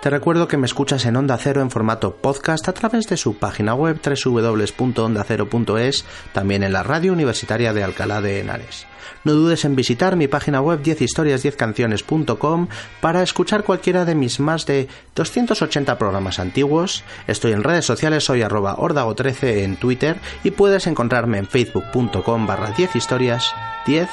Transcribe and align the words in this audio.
Te 0.00 0.08
recuerdo 0.08 0.48
que 0.48 0.56
me 0.56 0.64
escuchas 0.64 1.04
en 1.04 1.16
Onda 1.16 1.36
Cero 1.36 1.60
en 1.60 1.70
formato 1.70 2.16
podcast 2.16 2.66
a 2.68 2.72
través 2.72 3.06
de 3.06 3.18
su 3.18 3.36
página 3.36 3.74
web 3.74 4.00
www.ondacero.es, 4.02 6.04
también 6.32 6.62
en 6.62 6.72
la 6.72 6.82
radio 6.82 7.12
universitaria 7.12 7.74
de 7.74 7.84
Alcalá 7.84 8.22
de 8.22 8.40
Henares. 8.40 8.86
No 9.24 9.34
dudes 9.34 9.66
en 9.66 9.76
visitar 9.76 10.16
mi 10.16 10.26
página 10.26 10.62
web 10.62 10.82
10historias10canciones.com 10.82 12.68
para 13.02 13.22
escuchar 13.22 13.62
cualquiera 13.62 14.06
de 14.06 14.14
mis 14.14 14.40
más 14.40 14.64
de 14.64 14.88
280 15.16 15.98
programas 15.98 16.38
antiguos. 16.38 17.04
Estoy 17.26 17.52
en 17.52 17.62
redes 17.62 17.84
sociales, 17.84 18.24
soy 18.24 18.40
arroba 18.40 18.78
ordago13 18.78 19.64
en 19.64 19.76
Twitter 19.76 20.18
y 20.42 20.52
puedes 20.52 20.86
encontrarme 20.86 21.36
en 21.36 21.46
facebook.com 21.46 22.46
barra 22.46 22.70
10 22.70 22.96
historias 22.96 23.52
10 23.86 24.08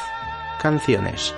canciones. 0.61 1.33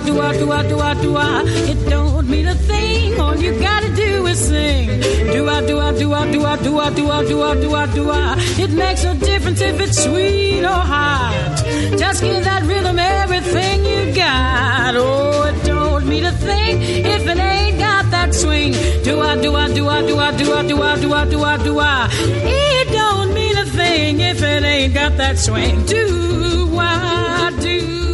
Do 0.00 0.20
I, 0.20 0.36
do 0.36 0.50
I, 0.50 0.52
do 0.52 0.52
I, 0.52 0.62
do 0.62 0.80
I, 0.80 0.94
do 0.94 1.00
I, 1.00 1.02
do 1.02 1.16
I. 1.16 1.42
It 1.70 1.90
don't 1.90 2.28
mean 2.28 2.46
a 2.46 2.54
thing. 2.54 3.20
All 3.20 3.36
you 3.36 3.58
gotta 3.60 3.94
do 3.94 4.26
is 4.26 4.38
sing. 4.38 4.88
Do 5.32 5.48
I, 5.48 5.66
do 5.66 5.78
I, 5.78 5.92
do 5.96 6.12
I, 6.12 6.30
do 6.32 6.44
I, 6.44 6.56
do 6.56 6.78
I, 6.78 6.90
do 6.94 7.10
I, 7.10 7.24
do 7.24 7.42
I, 7.42 7.54
do 7.60 7.74
I, 7.74 7.86
do 7.94 8.10
I. 8.10 8.36
It 8.58 8.70
makes 8.70 9.04
no 9.04 9.14
difference 9.14 9.60
if 9.60 9.80
it's 9.80 10.02
sweet 10.02 10.64
or 10.64 10.82
hot. 10.92 11.62
Just 11.98 12.22
give 12.22 12.42
that 12.44 12.62
rhythm 12.64 12.98
everything 12.98 13.84
you 13.84 14.14
got. 14.14 14.94
Oh, 14.96 15.44
it 15.44 15.64
don't 15.64 16.06
mean 16.08 16.24
a 16.24 16.32
thing 16.32 16.82
if 16.82 17.26
it 17.26 17.38
ain't 17.38 17.78
got 17.78 18.10
that 18.10 18.34
swing. 18.34 18.72
Do 19.04 19.20
I, 19.20 19.40
do 19.40 19.54
I, 19.54 19.72
do 19.72 19.88
I, 19.88 20.06
do 20.06 20.18
I, 20.18 20.36
do 20.36 20.52
I, 20.52 20.66
do 20.66 20.82
I, 20.82 21.00
do 21.00 21.12
I, 21.12 21.24
do 21.30 21.44
I, 21.44 21.56
do 21.62 21.78
I. 21.78 22.08
It 22.12 22.92
don't 22.92 23.32
mean 23.34 23.56
a 23.56 23.66
thing 23.66 24.20
if 24.20 24.42
it 24.42 24.62
ain't 24.64 24.94
got 24.94 25.16
that 25.18 25.38
swing. 25.38 25.84
Do 25.86 26.76
I, 26.78 27.56
do 27.60 28.13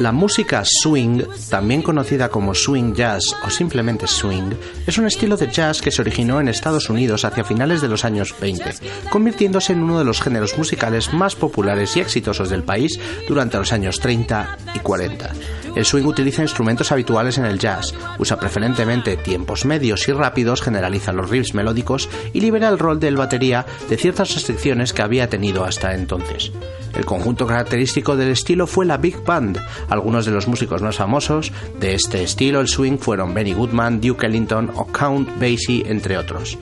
La 0.00 0.12
música 0.12 0.62
swing, 0.64 1.24
también 1.50 1.82
conocida 1.82 2.30
como 2.30 2.54
swing 2.54 2.94
jazz 2.94 3.36
o 3.44 3.50
simplemente 3.50 4.06
swing, 4.06 4.52
es 4.86 4.96
un 4.96 5.06
estilo 5.06 5.36
de 5.36 5.50
jazz 5.50 5.82
que 5.82 5.90
se 5.90 6.00
originó 6.00 6.40
en 6.40 6.48
Estados 6.48 6.88
Unidos 6.88 7.26
hacia 7.26 7.44
finales 7.44 7.82
de 7.82 7.88
los 7.88 8.06
años 8.06 8.34
20, 8.40 8.76
convirtiéndose 9.10 9.74
en 9.74 9.82
uno 9.82 9.98
de 9.98 10.06
los 10.06 10.22
géneros 10.22 10.56
musicales 10.56 11.12
más 11.12 11.36
populares 11.36 11.98
y 11.98 12.00
exitosos 12.00 12.48
del 12.48 12.62
país 12.62 12.98
durante 13.28 13.58
los 13.58 13.74
años 13.74 14.00
30 14.00 14.56
y 14.74 14.78
40. 14.78 15.34
El 15.76 15.84
swing 15.84 16.04
utiliza 16.04 16.42
instrumentos 16.42 16.90
habituales 16.92 17.38
en 17.38 17.44
el 17.44 17.58
jazz, 17.58 17.94
usa 18.18 18.38
preferentemente 18.38 19.16
tiempos 19.16 19.64
medios 19.64 20.08
y 20.08 20.12
rápidos, 20.12 20.62
generaliza 20.62 21.12
los 21.12 21.30
riffs 21.30 21.54
melódicos 21.54 22.08
y 22.32 22.40
libera 22.40 22.68
el 22.68 22.78
rol 22.78 23.00
del 23.00 23.16
batería 23.16 23.66
de 23.88 23.96
ciertas 23.96 24.34
restricciones 24.34 24.92
que 24.92 25.02
había 25.02 25.28
tenido 25.28 25.64
hasta 25.64 25.94
entonces. 25.94 26.52
El 26.94 27.04
conjunto 27.04 27.46
característico 27.46 28.16
del 28.16 28.30
estilo 28.30 28.66
fue 28.66 28.84
la 28.84 28.96
Big 28.96 29.22
Band. 29.24 29.58
Algunos 29.88 30.26
de 30.26 30.32
los 30.32 30.48
músicos 30.48 30.82
más 30.82 30.96
famosos 30.96 31.52
de 31.78 31.94
este 31.94 32.22
estilo, 32.22 32.60
el 32.60 32.68
swing, 32.68 32.98
fueron 32.98 33.32
Benny 33.32 33.52
Goodman, 33.52 34.00
Duke 34.00 34.26
Ellington 34.26 34.70
o 34.74 34.86
Count 34.86 35.28
Basie, 35.40 35.84
entre 35.86 36.18
otros. 36.18 36.58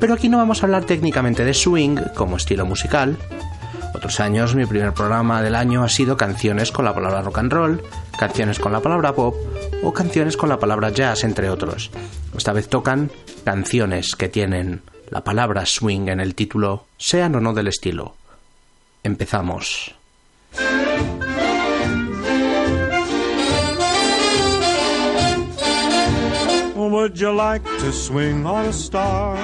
Pero 0.00 0.14
aquí 0.14 0.28
no 0.28 0.38
vamos 0.38 0.62
a 0.62 0.66
hablar 0.66 0.84
técnicamente 0.84 1.44
de 1.44 1.54
swing 1.54 1.96
como 2.14 2.36
estilo 2.36 2.66
musical. 2.66 3.16
Otros 3.94 4.20
años 4.20 4.54
mi 4.54 4.66
primer 4.66 4.92
programa 4.92 5.42
del 5.42 5.54
año 5.54 5.82
ha 5.82 5.88
sido 5.88 6.16
canciones 6.16 6.72
con 6.72 6.84
la 6.84 6.94
palabra 6.94 7.22
rock 7.22 7.38
and 7.38 7.52
roll, 7.52 7.82
canciones 8.18 8.58
con 8.58 8.72
la 8.72 8.80
palabra 8.80 9.14
pop 9.14 9.34
o 9.82 9.92
canciones 9.92 10.36
con 10.36 10.48
la 10.48 10.58
palabra 10.58 10.90
jazz, 10.90 11.24
entre 11.24 11.50
otros. 11.50 11.90
Esta 12.36 12.52
vez 12.52 12.68
tocan 12.68 13.10
canciones 13.44 14.14
que 14.14 14.28
tienen 14.28 14.82
la 15.10 15.24
palabra 15.24 15.64
swing 15.66 16.08
en 16.08 16.20
el 16.20 16.34
título, 16.34 16.84
sean 16.96 17.34
o 17.34 17.40
no 17.40 17.54
del 17.54 17.68
estilo. 17.68 18.14
Empezamos. 19.02 19.94
Would 26.74 27.16
you 27.16 27.32
like 27.32 27.64
to 27.64 27.92
swing 27.92 28.46
on 28.46 28.66
a 28.66 28.72
star? 28.72 29.36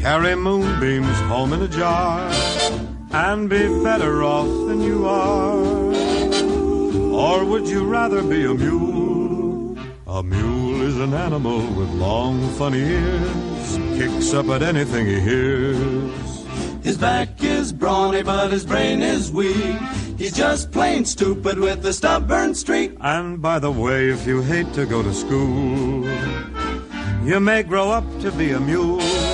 Carry 0.00 0.36
moonbeams 0.36 1.18
home 1.28 1.52
in 1.52 1.62
a 1.62 1.68
jar 1.68 2.30
and 3.10 3.48
be 3.48 3.82
better 3.82 4.22
off 4.22 4.46
than 4.68 4.80
you 4.80 5.06
are? 5.06 5.58
Or 7.14 7.44
would 7.44 7.68
you 7.68 7.84
rather 7.84 8.22
be 8.22 8.44
a 8.44 8.54
mule? 8.54 9.76
A 10.06 10.22
mule 10.22 10.82
is 10.82 10.98
an 10.98 11.14
animal 11.14 11.58
with 11.58 11.90
long, 11.90 12.48
funny 12.56 12.80
ears, 12.80 13.78
kicks 13.98 14.32
up 14.34 14.48
at 14.48 14.62
anything 14.62 15.06
he 15.06 15.20
hears. 15.20 16.46
His 16.82 16.96
back 16.96 17.42
is 17.42 17.72
brawny, 17.72 18.22
but 18.22 18.50
his 18.52 18.64
brain 18.64 19.02
is 19.02 19.30
weak. 19.30 19.78
He's 20.16 20.32
just 20.32 20.72
plain 20.72 21.04
stupid 21.04 21.58
with 21.58 21.84
a 21.84 21.92
stubborn 21.92 22.54
streak. 22.54 22.96
And 23.00 23.42
by 23.42 23.58
the 23.58 23.70
way, 23.70 24.10
if 24.10 24.26
you 24.26 24.42
hate 24.42 24.72
to 24.74 24.86
go 24.86 25.02
to 25.02 25.12
school, 25.12 26.04
you 27.24 27.40
may 27.40 27.62
grow 27.62 27.90
up 27.90 28.04
to 28.20 28.32
be 28.32 28.52
a 28.52 28.60
mule. 28.60 29.27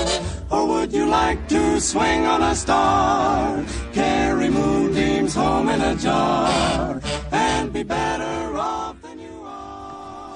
Would 0.67 0.93
you 0.93 1.05
like 1.05 1.47
to 1.49 1.79
swing 1.79 2.25
on 2.25 2.41
a 2.41 2.55
star? 2.55 3.63
Carry 3.93 4.49
moonbeams 4.49 5.35
home 5.35 5.69
in 5.69 5.81
a 5.81 5.95
jar 5.95 7.01
and 7.31 7.71
be 7.71 7.83
better 7.83 8.54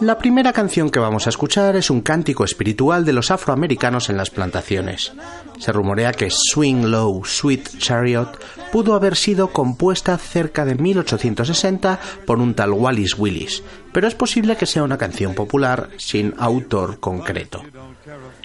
La 0.02 0.18
primera 0.18 0.54
canción 0.54 0.90
que 0.90 1.00
vamos 1.00 1.28
a 1.28 1.30
escuchar 1.30 1.76
es 1.76 1.90
un 1.90 2.00
cántico 2.00 2.46
espiritual 2.46 3.04
de 3.04 3.12
los 3.12 3.32
afroamericanos 3.32 4.10
en 4.10 4.16
las 4.16 4.30
plantaciones. 4.30 5.12
Se 5.58 5.74
rumorea 5.74 6.14
que 6.14 6.30
Swing 6.32 6.86
Low, 6.86 7.26
Sweet 7.26 7.80
Chariot 7.80 8.40
pudo 8.72 8.96
haber 8.96 9.18
sido 9.18 9.50
compuesta 9.50 10.18
cerca 10.18 10.64
de 10.64 10.76
1860 10.76 12.00
por 12.26 12.40
un 12.40 12.54
tal 12.54 12.72
Wallis 12.72 13.20
Willis, 13.20 13.62
pero 13.92 14.08
es 14.08 14.16
posible 14.16 14.56
que 14.56 14.66
sea 14.66 14.84
una 14.84 14.98
canción 14.98 15.36
popular 15.36 15.90
sin 15.98 16.34
autor 16.38 17.02
concreto. 17.02 17.62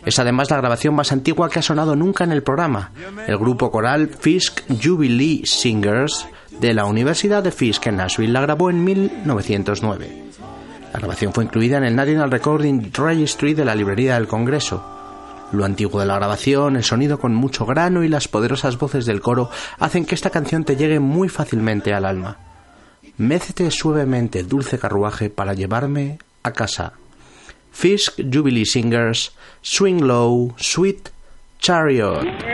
Es 0.05 0.19
además 0.19 0.50
la 0.50 0.56
grabación 0.56 0.96
más 0.96 1.12
antigua 1.12 1.49
que 1.50 1.61
ha 1.61 1.62
sonado 1.62 1.94
nunca 1.94 2.25
en 2.25 2.32
el 2.32 2.43
programa. 2.43 2.90
El 3.28 3.38
grupo 3.38 3.70
coral 3.70 4.08
Fisk 4.08 4.62
Jubilee 4.82 5.46
Singers 5.46 6.26
de 6.61 6.75
la 6.75 6.84
Universidad 6.84 7.44
de 7.44 7.52
Fisk 7.52 7.87
en 7.87 7.96
Nashville 7.99 8.32
la 8.32 8.40
grabó 8.40 8.70
en 8.70 8.82
1909. 8.82 10.24
La 10.94 11.00
grabación 11.00 11.32
fue 11.32 11.43
incluida 11.43 11.76
en 11.76 11.82
el 11.82 11.96
National 11.96 12.31
Recording 12.31 12.93
Registry 12.93 13.52
de 13.52 13.64
la 13.64 13.75
Librería 13.75 14.14
del 14.14 14.29
Congreso. 14.29 14.81
Lo 15.50 15.64
antiguo 15.64 15.99
de 15.99 16.06
la 16.06 16.14
grabación, 16.14 16.76
el 16.76 16.85
sonido 16.85 17.19
con 17.19 17.35
mucho 17.35 17.67
grano 17.67 18.05
y 18.05 18.08
las 18.08 18.29
poderosas 18.29 18.79
voces 18.79 19.05
del 19.05 19.20
coro 19.20 19.50
hacen 19.81 20.05
que 20.05 20.14
esta 20.14 20.31
canción 20.31 20.62
te 20.62 20.76
llegue 20.76 21.00
muy 21.00 21.29
fácilmente 21.29 21.93
al 21.93 22.05
alma. 22.05 22.37
Mécete 23.17 23.73
suavemente, 23.73 24.44
dulce 24.44 24.79
carruaje, 24.79 25.31
para 25.31 25.55
llevarme 25.55 26.19
a 26.44 26.52
casa. 26.52 26.93
Fisk 27.73 28.20
Jubilee 28.32 28.64
Singers, 28.64 29.32
Swing 29.62 30.00
Low, 30.00 30.55
Sweet 30.58 31.08
Chariot. 31.58 32.53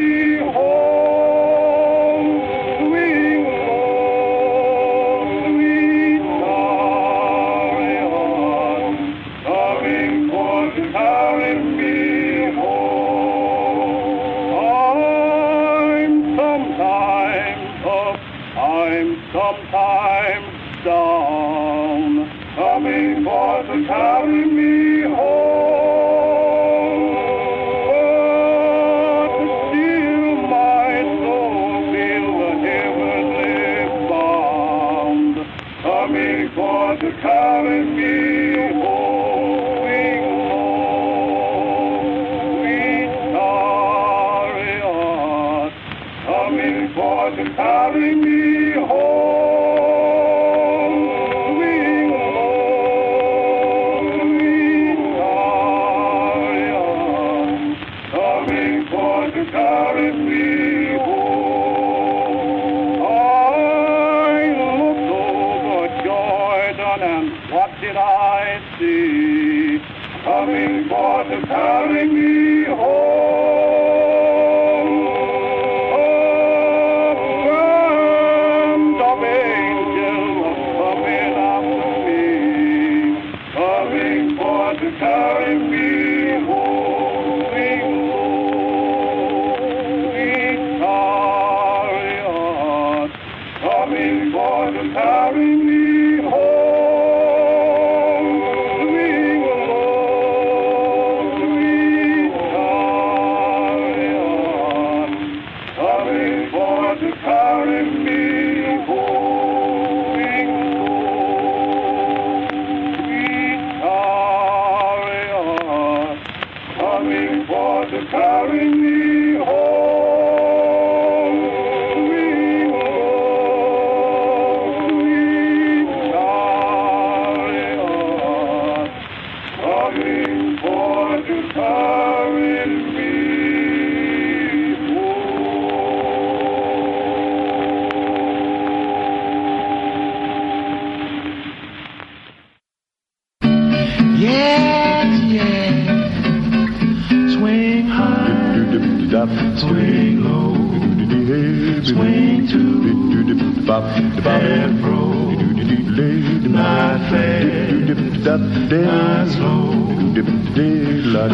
A. 161.21 161.27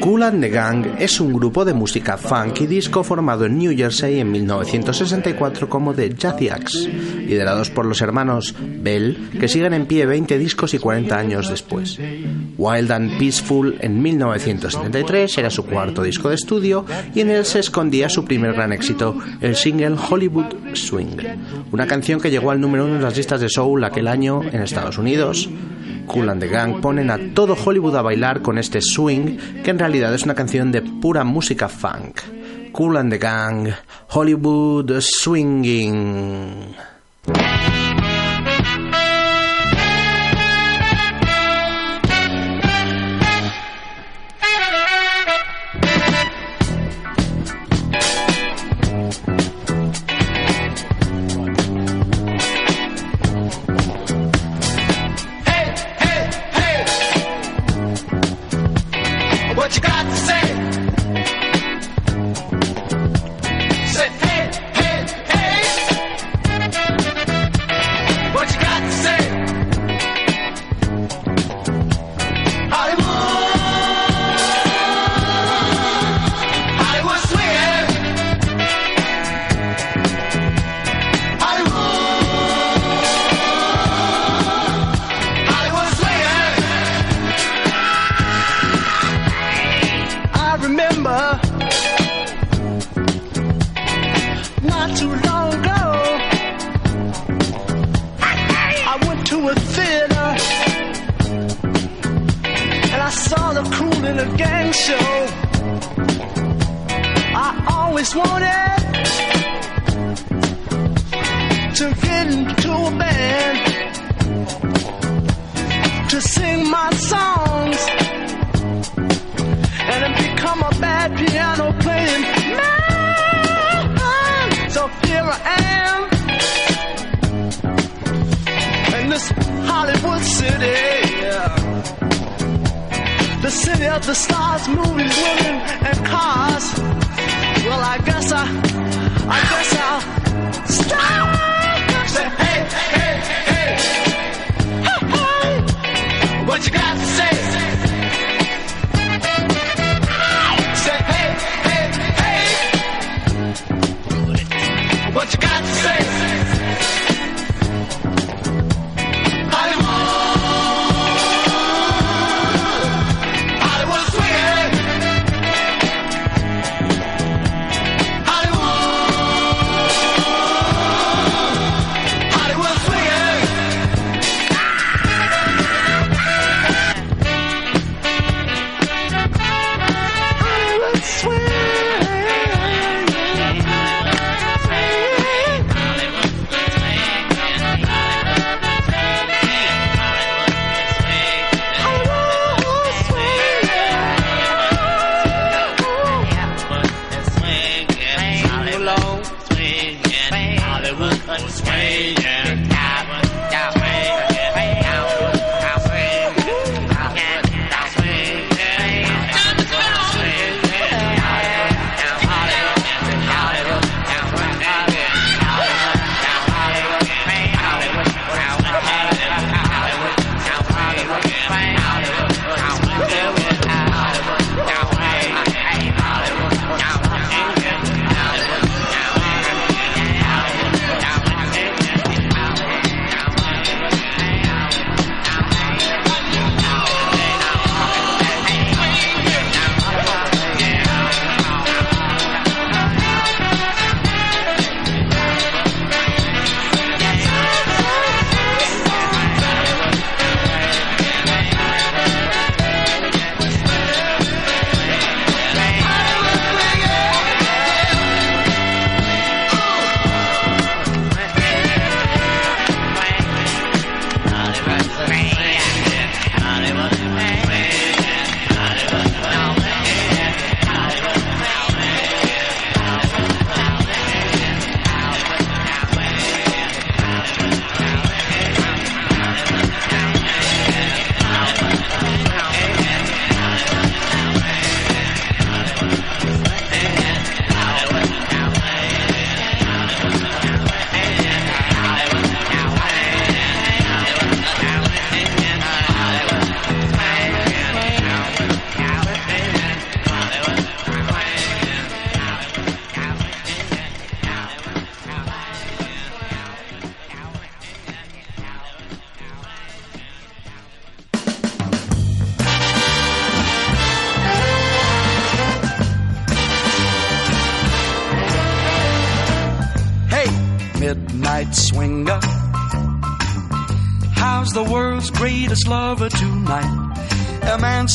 Cool 0.00 0.22
and 0.22 0.40
the 0.40 0.48
Gang 0.48 0.86
es 0.98 1.20
un 1.20 1.32
grupo 1.32 1.64
de 1.64 1.74
música 1.74 2.16
funk 2.16 2.62
y 2.62 2.66
disco 2.66 3.02
formado 3.02 3.44
en 3.44 3.58
New 3.58 3.76
Jersey 3.76 4.20
en 4.20 4.30
1964 4.30 5.68
como 5.68 5.92
The 5.92 6.14
Jazziacs, 6.14 6.88
liderados 7.26 7.68
por 7.70 7.84
los 7.84 8.00
hermanos 8.00 8.54
Bell, 8.58 9.30
que 9.38 9.48
siguen 9.48 9.74
en 9.74 9.86
pie 9.86 10.06
20 10.06 10.38
discos 10.38 10.72
y 10.72 10.78
40 10.78 11.18
años 11.18 11.50
después. 11.50 11.98
Wild 12.58 12.90
and 12.90 13.18
Peaceful 13.18 13.78
en 13.80 14.02
1973 14.02 15.38
era 15.38 15.48
su 15.48 15.64
cuarto 15.64 16.02
disco 16.02 16.28
de 16.28 16.34
estudio 16.34 16.84
y 17.14 17.20
en 17.20 17.30
él 17.30 17.44
se 17.44 17.60
escondía 17.60 18.08
su 18.08 18.24
primer 18.24 18.52
gran 18.52 18.72
éxito, 18.72 19.16
el 19.40 19.54
single 19.54 19.96
Hollywood 20.10 20.74
Swing, 20.74 21.16
una 21.70 21.86
canción 21.86 22.20
que 22.20 22.30
llegó 22.30 22.50
al 22.50 22.60
número 22.60 22.84
uno 22.84 22.96
en 22.96 23.02
las 23.02 23.16
listas 23.16 23.40
de 23.40 23.48
soul 23.48 23.84
aquel 23.84 24.08
año 24.08 24.42
en 24.42 24.60
Estados 24.60 24.98
Unidos. 24.98 25.48
Cool 26.06 26.30
and 26.30 26.40
the 26.40 26.48
Gang 26.48 26.80
ponen 26.80 27.10
a 27.10 27.18
todo 27.34 27.54
Hollywood 27.54 27.94
a 27.96 28.02
bailar 28.02 28.42
con 28.42 28.58
este 28.58 28.80
swing, 28.80 29.36
que 29.62 29.70
en 29.70 29.78
realidad 29.78 30.12
es 30.14 30.24
una 30.24 30.34
canción 30.34 30.72
de 30.72 30.80
pura 30.82 31.22
música 31.22 31.68
funk. 31.68 32.20
Cool 32.72 32.96
and 32.96 33.12
the 33.12 33.18
Gang, 33.18 33.68
Hollywood 34.08 35.00
Swinging. 35.00 36.74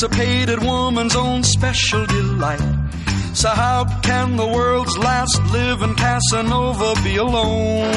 Woman's 0.06 1.16
own 1.16 1.44
special 1.44 2.06
delight. 2.06 2.60
So 3.34 3.48
how 3.48 3.86
can 4.02 4.36
the 4.36 4.46
world's 4.46 4.98
last 4.98 5.42
living 5.54 5.96
Casanova 5.96 6.94
be 7.04 7.16
alone? 7.16 7.90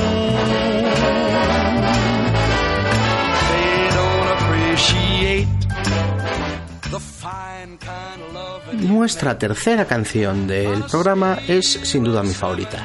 Nuestra 8.72 9.36
tercera 9.36 9.86
canción 9.86 10.46
del 10.46 10.84
programa 10.84 11.38
es 11.48 11.66
sin 11.82 12.04
duda 12.04 12.22
mi 12.22 12.34
favorita. 12.34 12.84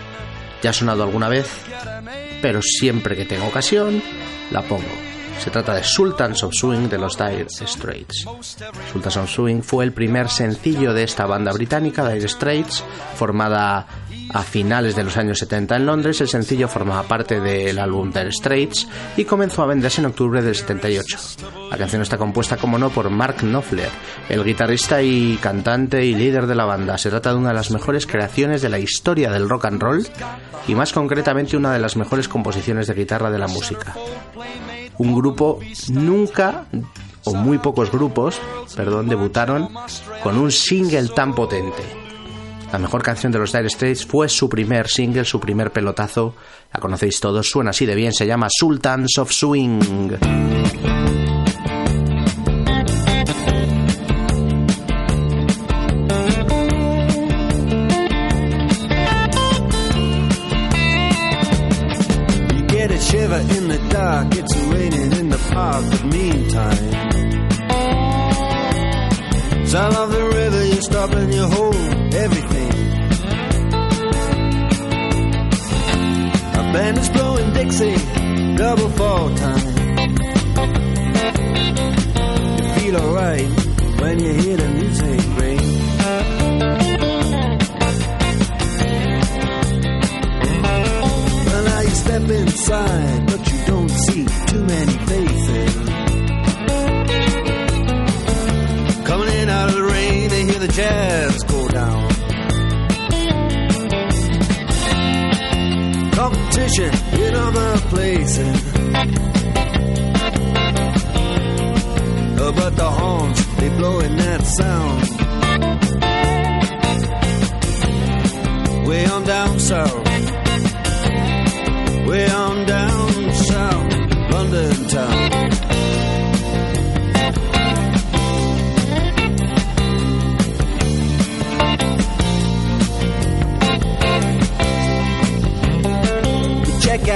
Ya 0.64 0.72
ha 0.72 0.74
sonado 0.74 1.04
alguna 1.04 1.30
vez, 1.30 1.48
pero 2.42 2.62
siempre 2.64 3.16
que 3.16 3.26
tengo 3.26 3.46
ocasión 3.46 4.02
la 4.50 4.64
pongo. 4.64 5.11
Se 5.42 5.50
trata 5.50 5.74
de 5.74 5.84
Sultans 5.84 6.44
of 6.44 6.54
Swing 6.54 6.88
de 6.88 7.00
los 7.00 7.18
Dire 7.18 7.48
Straits. 7.50 8.28
Sultans 8.94 9.18
of 9.18 9.28
Swing 9.28 9.64
fue 9.64 9.84
el 9.84 9.92
primer 9.92 10.30
sencillo 10.30 10.94
de 10.94 11.02
esta 11.02 11.26
banda 11.26 11.52
británica, 11.52 12.08
Dire 12.08 12.28
Straits, 12.28 12.84
formada 13.16 13.88
a 14.30 14.44
finales 14.44 14.96
de 14.96 15.04
los 15.04 15.18
años 15.18 15.40
70 15.40 15.78
en 15.78 15.88
Londres. 15.88 16.22
El 16.22 16.28
sencillo 16.28 16.68
formaba 16.68 17.02
parte 17.08 17.40
del 17.40 17.80
álbum 17.80 18.12
Dire 18.12 18.32
Straits 18.32 18.88
y 19.18 19.26
comenzó 19.26 19.64
a 19.64 19.66
venderse 19.66 20.02
en 20.02 20.06
octubre 20.06 20.44
del 20.44 20.54
78. 20.54 21.18
La 21.72 21.78
canción 21.78 22.04
está 22.04 22.20
compuesta, 22.20 22.58
como 22.58 22.78
no, 22.78 22.92
por 22.92 23.10
Mark 23.10 23.38
Knopfler, 23.38 23.90
el 24.30 24.44
guitarrista 24.44 25.02
y 25.02 25.38
cantante 25.42 26.06
y 26.06 26.14
líder 26.14 26.46
de 26.46 26.54
la 26.54 26.66
banda. 26.66 27.00
Se 27.00 27.10
trata 27.10 27.32
de 27.32 27.38
una 27.38 27.50
de 27.50 27.56
las 27.56 27.72
mejores 27.72 28.06
creaciones 28.06 28.62
de 28.62 28.70
la 28.70 28.78
historia 28.78 29.32
del 29.32 29.50
rock 29.50 29.66
and 29.66 29.82
roll 29.82 30.08
y 30.68 30.76
más 30.76 30.94
concretamente 30.94 31.58
una 31.58 31.74
de 31.74 31.80
las 31.80 31.98
mejores 31.98 32.28
composiciones 32.28 32.86
de 32.86 32.94
guitarra 32.94 33.32
de 33.32 33.40
la 33.40 33.48
música 33.48 33.96
un 35.02 35.16
grupo 35.16 35.60
nunca 35.90 36.66
o 37.24 37.34
muy 37.34 37.58
pocos 37.58 37.92
grupos, 37.92 38.40
perdón, 38.76 39.10
debutaron 39.10 39.70
con 40.24 40.38
un 40.38 40.52
single 40.52 41.10
tan 41.10 41.34
potente. 41.34 41.84
La 42.72 42.80
mejor 42.80 43.04
canción 43.04 43.32
de 43.32 43.40
los 43.40 43.52
Dire 43.52 43.70
Straits 43.70 44.06
fue 44.06 44.30
su 44.30 44.48
primer 44.48 44.88
single, 44.88 45.26
su 45.26 45.40
primer 45.40 45.72
pelotazo. 45.72 46.36
La 46.74 46.80
conocéis 46.80 47.20
todos, 47.20 47.50
suena 47.50 47.72
así 47.72 47.86
de 47.86 47.96
bien, 47.96 48.14
se 48.14 48.26
llama 48.26 48.48
Sultans 48.50 49.18
of 49.18 49.32
Swing. 49.32 49.82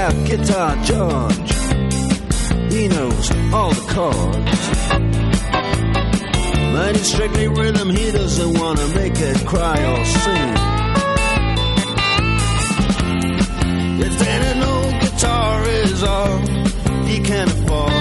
Check 0.05 0.13
out 0.13 0.27
Guitar 0.27 0.75
George. 0.83 1.53
He 2.71 2.87
knows 2.87 3.31
all 3.53 3.71
the 3.71 3.85
chords. 3.93 4.61
But 6.73 6.95
it's 6.95 7.11
strictly 7.11 7.47
rhythm, 7.47 7.89
he 7.89 8.11
doesn't 8.11 8.59
want 8.59 8.79
to 8.79 8.87
make 8.95 9.13
it 9.17 9.45
cry 9.47 9.77
or 9.83 10.05
sing. 10.05 10.55
An 14.27 14.63
old 14.63 15.01
guitar 15.01 15.63
is 15.63 16.03
all 16.03 16.39
he 17.05 17.19
can 17.19 17.47
afford, 17.47 17.91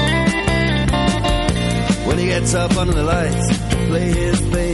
when 2.07 2.19
he 2.19 2.27
gets 2.27 2.55
up 2.55 2.77
under 2.77 2.93
the 2.93 3.03
lights 3.03 3.59
play 3.89 4.13
his 4.13 4.41
thing. 4.41 4.74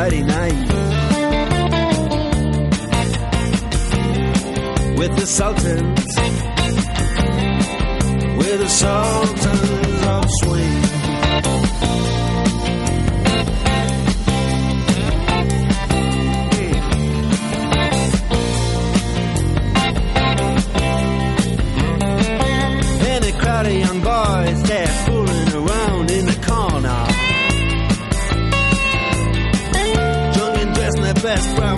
Friday 0.00 0.22
night. 0.22 0.54
With 4.96 5.14
the 5.14 5.26
Sultans 5.26 6.16
with 8.38 8.60
the 8.60 8.68
sultans 8.68 9.79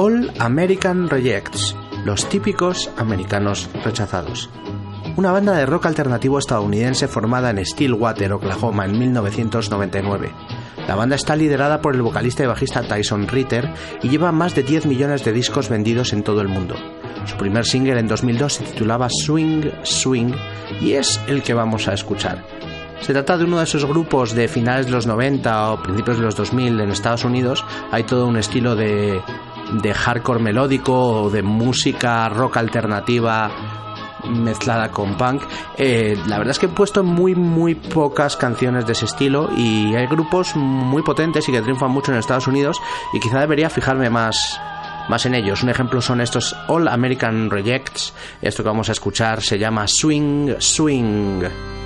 All 0.00 0.32
American 0.38 1.10
Rejects, 1.10 1.74
los 2.04 2.28
típicos 2.28 2.88
americanos 2.98 3.68
rechazados. 3.84 4.48
Una 5.16 5.32
banda 5.32 5.56
de 5.56 5.66
rock 5.66 5.86
alternativo 5.86 6.38
estadounidense 6.38 7.08
formada 7.08 7.50
en 7.50 7.66
Stillwater, 7.66 8.32
Oklahoma, 8.32 8.84
en 8.84 8.96
1999. 8.96 10.30
La 10.86 10.94
banda 10.94 11.16
está 11.16 11.34
liderada 11.34 11.80
por 11.80 11.96
el 11.96 12.02
vocalista 12.02 12.44
y 12.44 12.46
bajista 12.46 12.82
Tyson 12.82 13.26
Ritter 13.26 13.74
y 14.00 14.08
lleva 14.08 14.30
más 14.30 14.54
de 14.54 14.62
10 14.62 14.86
millones 14.86 15.24
de 15.24 15.32
discos 15.32 15.68
vendidos 15.68 16.12
en 16.12 16.22
todo 16.22 16.42
el 16.42 16.48
mundo. 16.48 16.76
Su 17.24 17.36
primer 17.36 17.66
single 17.66 17.98
en 17.98 18.06
2002 18.06 18.52
se 18.52 18.64
titulaba 18.66 19.08
Swing 19.10 19.68
Swing 19.82 20.32
y 20.80 20.92
es 20.92 21.20
el 21.26 21.42
que 21.42 21.54
vamos 21.54 21.88
a 21.88 21.94
escuchar. 21.94 22.44
Se 23.00 23.12
trata 23.12 23.36
de 23.36 23.44
uno 23.44 23.58
de 23.58 23.64
esos 23.64 23.84
grupos 23.84 24.32
de 24.32 24.46
finales 24.46 24.86
de 24.86 24.92
los 24.92 25.08
90 25.08 25.72
o 25.72 25.82
principios 25.82 26.18
de 26.18 26.24
los 26.24 26.36
2000 26.36 26.80
en 26.80 26.90
Estados 26.90 27.24
Unidos. 27.24 27.64
Hay 27.90 28.04
todo 28.04 28.26
un 28.26 28.36
estilo 28.36 28.74
de, 28.74 29.20
de 29.72 29.94
hardcore 29.94 30.40
melódico 30.40 31.22
o 31.22 31.30
de 31.30 31.42
música 31.42 32.28
rock 32.28 32.56
alternativa 32.56 33.50
mezclada 34.28 34.90
con 34.90 35.16
punk. 35.16 35.42
Eh, 35.76 36.16
la 36.26 36.38
verdad 36.38 36.52
es 36.52 36.58
que 36.58 36.66
he 36.66 36.70
puesto 36.70 37.04
muy 37.04 37.34
muy 37.34 37.74
pocas 37.74 38.36
canciones 38.36 38.86
de 38.86 38.92
ese 38.92 39.04
estilo 39.04 39.50
y 39.56 39.94
hay 39.94 40.06
grupos 40.06 40.56
muy 40.56 41.02
potentes 41.02 41.48
y 41.48 41.52
que 41.52 41.62
triunfan 41.62 41.90
mucho 41.90 42.12
en 42.12 42.18
Estados 42.18 42.46
Unidos 42.46 42.80
y 43.12 43.20
quizá 43.20 43.40
debería 43.40 43.70
fijarme 43.70 44.10
más 44.10 44.60
más 45.08 45.24
en 45.24 45.34
ellos. 45.34 45.62
Un 45.62 45.70
ejemplo 45.70 46.00
son 46.02 46.20
estos 46.20 46.54
All 46.68 46.86
American 46.86 47.50
Rejects. 47.50 48.12
Esto 48.42 48.62
que 48.62 48.68
vamos 48.68 48.88
a 48.88 48.92
escuchar 48.92 49.42
se 49.42 49.58
llama 49.58 49.86
Swing 49.86 50.56
Swing. 50.58 51.42
Swing 51.42 51.77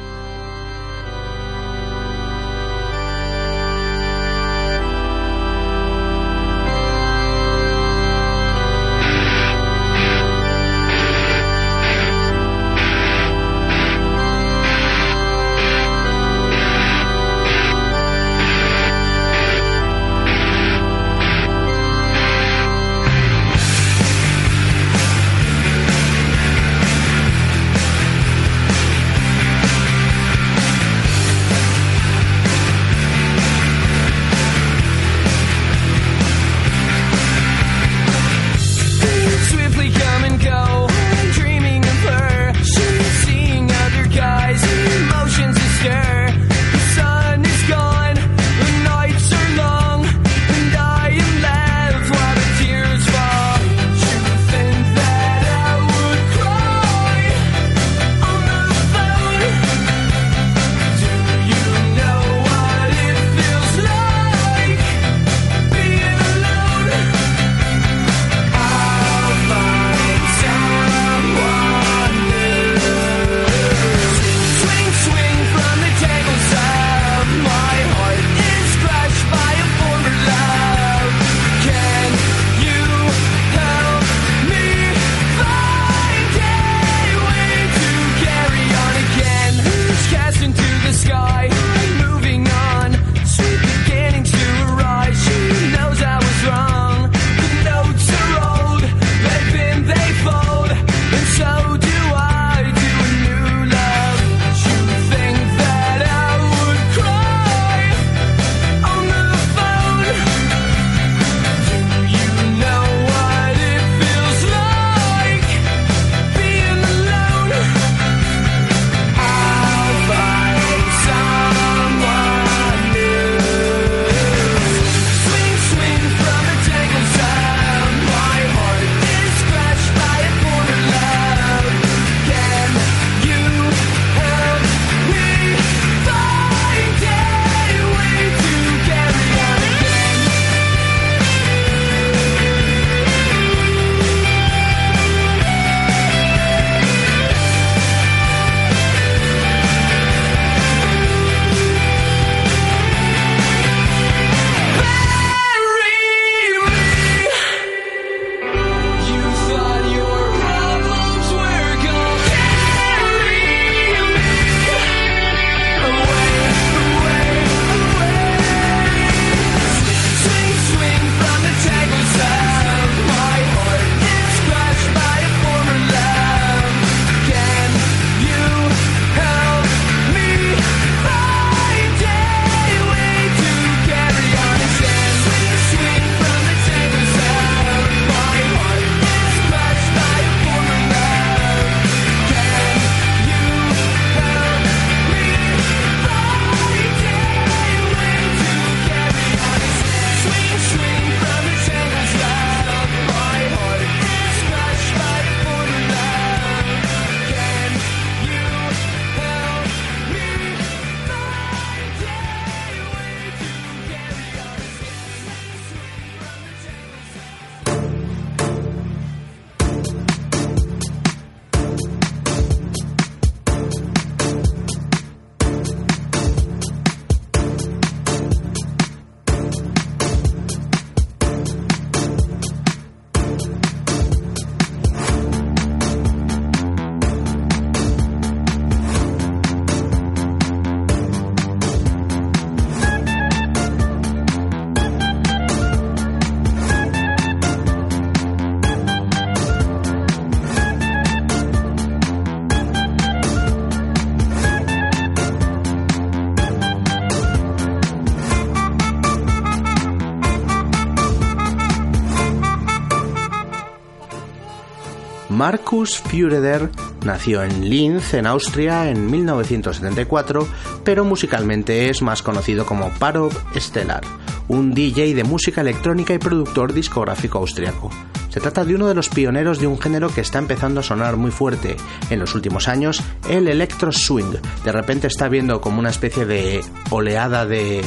Markus 265.43 266.01
Führeder 266.01 266.71
nació 267.05 267.43
en 267.43 267.69
Linz, 267.69 268.15
en 268.15 268.29
Austria, 268.29 268.89
en 268.89 269.11
1974, 269.11 270.47
pero 270.85 271.05
musicalmente 271.05 271.91
es 271.91 272.01
más 272.01 272.23
conocido 272.23 272.65
como 272.65 272.91
Parov 272.91 273.33
Stellar, 273.57 274.03
un 274.47 274.73
DJ 274.73 275.17
de 275.17 275.25
música 275.25 275.63
electrónica 275.63 276.15
y 276.15 276.19
productor 276.19 276.73
discográfico 276.73 277.39
austriaco. 277.39 277.91
Se 278.29 278.39
trata 278.39 278.65
de 278.65 278.77
uno 278.77 278.87
de 278.87 278.95
los 278.95 279.09
pioneros 279.09 279.59
de 279.59 279.67
un 279.67 279.81
género 279.81 280.15
que 280.15 280.21
está 280.21 280.39
empezando 280.39 280.79
a 280.79 280.85
sonar 280.85 281.17
muy 281.17 281.33
fuerte 281.33 281.77
en 282.09 282.21
los 282.21 282.37
últimos 282.37 282.69
años, 282.69 283.03
el 283.29 283.49
electro 283.49 283.91
swing. 283.91 284.37
De 284.65 284.71
repente 284.71 285.09
está 285.09 285.29
viendo 285.29 285.61
como 285.61 285.81
una 285.81 285.91
especie 285.91 286.25
de 286.25 286.65
oleada 286.91 287.47
de 287.47 287.83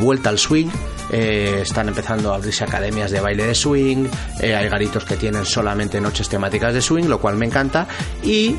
vuelta 0.00 0.30
al 0.30 0.38
swing 0.38 0.70
eh, 1.10 1.60
están 1.62 1.88
empezando 1.88 2.32
a 2.32 2.36
abrirse 2.36 2.64
academias 2.64 3.10
de 3.10 3.20
baile 3.20 3.46
de 3.46 3.54
swing, 3.54 4.06
eh, 4.40 4.54
hay 4.54 4.68
garitos 4.68 5.04
que 5.04 5.16
tienen 5.16 5.44
solamente 5.44 6.00
noches 6.00 6.28
temáticas 6.28 6.74
de 6.74 6.82
swing, 6.82 7.04
lo 7.04 7.20
cual 7.20 7.36
me 7.36 7.46
encanta, 7.46 7.86
y 8.22 8.56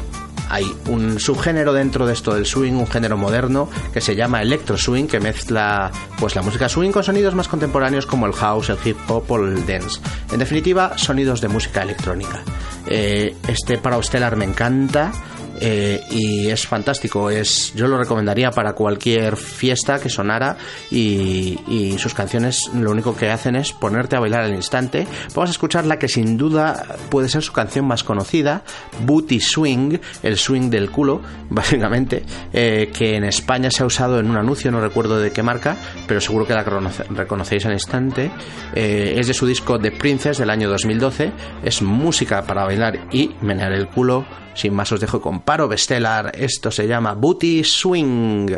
hay 0.50 0.66
un 0.88 1.20
subgénero 1.20 1.74
dentro 1.74 2.08
de 2.08 2.14
esto 2.14 2.34
del 2.34 2.46
swing, 2.46 2.74
un 2.74 2.88
género 2.88 3.18
moderno 3.18 3.70
que 3.94 4.02
se 4.02 4.16
llama 4.16 4.42
electro 4.42 4.78
swing, 4.78 5.06
que 5.06 5.20
mezcla 5.20 5.92
pues 6.18 6.36
la 6.36 6.42
música 6.42 6.68
swing 6.68 6.92
con 6.92 7.04
sonidos 7.04 7.36
más 7.36 7.48
contemporáneos 7.48 8.06
como 8.08 8.26
el 8.26 8.34
house, 8.34 8.70
el 8.70 8.78
hip 8.84 8.98
hop 9.08 9.32
o 9.32 9.38
el 9.38 9.66
dance. 9.66 10.02
En 10.32 10.40
definitiva, 10.40 10.98
sonidos 10.98 11.40
de 11.40 11.48
música 11.50 11.84
electrónica. 11.84 12.42
Eh, 12.88 13.36
este 13.48 13.78
para 13.78 14.02
Stellar 14.02 14.36
me 14.36 14.46
encanta. 14.46 15.12
Eh, 15.60 16.02
y 16.10 16.48
es 16.48 16.68
fantástico. 16.68 17.30
Es, 17.30 17.74
yo 17.76 17.88
lo 17.88 17.98
recomendaría 17.98 18.52
para 18.52 18.74
cualquier 18.74 19.36
fiesta 19.36 20.00
que 20.00 20.10
sonara 20.10 20.58
y, 20.92 21.60
y, 21.68 21.98
sus 21.98 22.14
canciones 22.14 22.70
lo 22.74 22.92
único 22.92 23.16
que 23.16 23.30
hacen 23.30 23.56
es 23.56 23.74
ponerte 23.74 24.16
a 24.16 24.20
bailar 24.20 24.44
al 24.44 24.54
instante. 24.54 25.06
Vamos 25.36 25.50
a 25.50 25.52
escuchar 25.52 25.86
la 25.86 26.00
que 26.00 26.08
sin 26.08 26.38
duda 26.38 26.98
puede 27.10 27.30
ser 27.30 27.44
su 27.44 27.52
canción 27.52 27.86
más 27.86 28.04
conocida, 28.04 28.64
Booty 29.06 29.40
Swing, 29.40 29.98
el 30.24 30.38
swing 30.38 30.70
del 30.70 30.90
culo, 30.92 31.22
básicamente, 31.50 32.24
eh, 32.54 32.92
que 32.96 33.16
en 33.16 33.24
España 33.24 33.72
se 33.72 33.84
ha 33.84 33.86
usado 33.86 34.20
en 34.20 34.30
un 34.30 34.38
anuncio, 34.38 34.72
no 34.72 34.82
recuerdo 34.82 35.20
de 35.20 35.32
qué 35.32 35.44
marca, 35.44 35.78
pero 36.08 36.22
seguro 36.22 36.46
que 36.46 36.54
la 36.54 36.64
reconocéis 37.10 37.66
al 37.66 37.74
instante. 37.74 38.32
Eh, 38.76 39.16
es 39.18 39.28
de 39.28 39.34
su 39.34 39.46
disco 39.46 39.80
The 39.80 39.92
Princess 39.92 40.38
del 40.38 40.50
año 40.50 40.70
2012, 40.70 41.32
es 41.64 41.82
música 41.82 42.44
para 42.44 42.64
bailar 42.64 43.08
y 43.12 43.32
menear 43.42 43.74
el 43.74 43.88
culo 43.88 44.26
sin 44.60 44.74
más 44.74 44.92
os 44.92 45.00
dejo 45.00 45.22
con 45.22 45.40
Paro 45.40 45.68
Bestelar. 45.68 46.32
Esto 46.36 46.70
se 46.70 46.86
llama 46.86 47.14
Booty 47.14 47.64
Swing. 47.64 48.52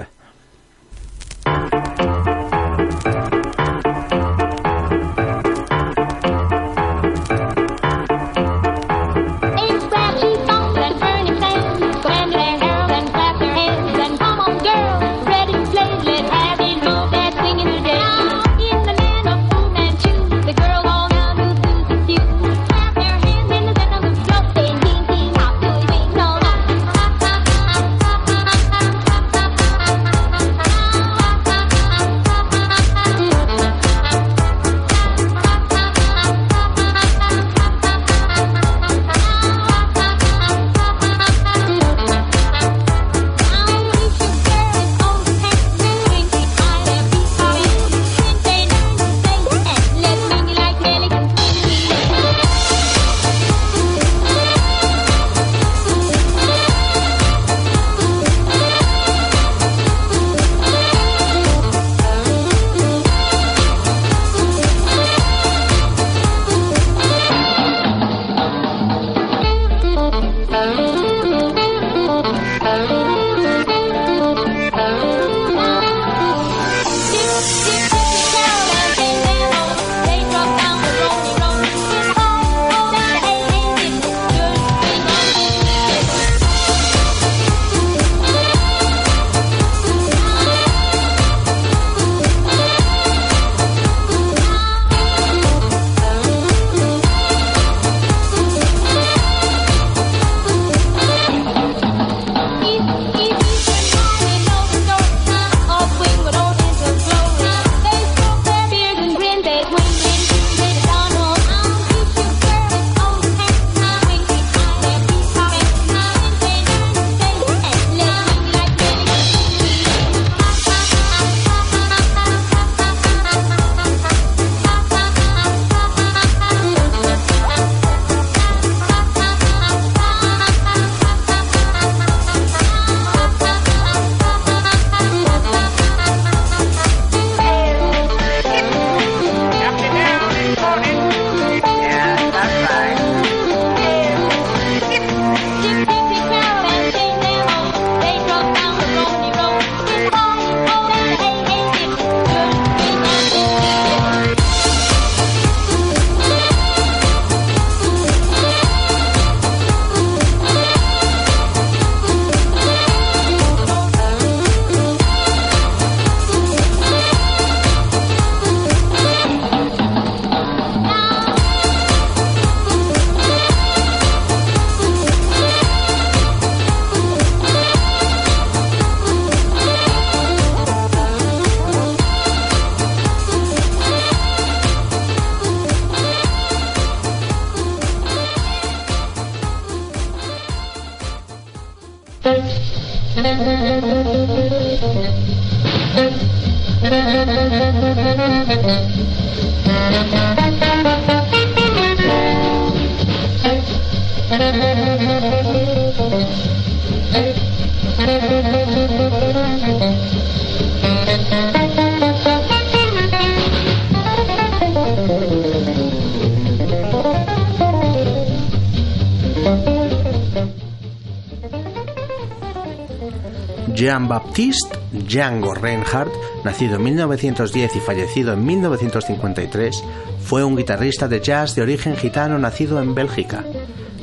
Jean-Baptiste 224.31 224.79
Django 224.93 225.53
Reinhardt, 225.53 226.13
nacido 226.45 226.75
en 226.75 226.83
1910 226.83 227.75
y 227.75 227.79
fallecido 227.81 228.33
en 228.33 228.45
1953, 228.45 229.83
fue 230.23 230.43
un 230.45 230.55
guitarrista 230.55 231.09
de 231.09 231.19
jazz 231.19 231.53
de 231.53 231.63
origen 231.63 231.97
gitano 231.97 232.39
nacido 232.39 232.81
en 232.81 232.95
Bélgica. 232.95 233.43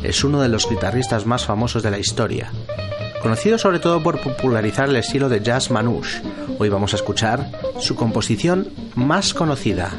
Es 0.02 0.24
uno 0.24 0.42
de 0.42 0.48
los 0.48 0.68
guitarristas 0.68 1.24
más 1.24 1.46
famosos 1.46 1.82
de 1.82 1.90
la 1.90 1.98
historia. 1.98 2.52
Conocido 3.22 3.56
sobre 3.56 3.78
todo 3.78 4.02
por 4.02 4.20
popularizar 4.20 4.90
el 4.90 4.96
estilo 4.96 5.30
de 5.30 5.40
jazz 5.40 5.70
manouche, 5.70 6.20
hoy 6.58 6.68
vamos 6.68 6.92
a 6.92 6.96
escuchar 6.96 7.50
su 7.80 7.94
composición 7.94 8.68
más 8.96 9.32
conocida, 9.32 9.98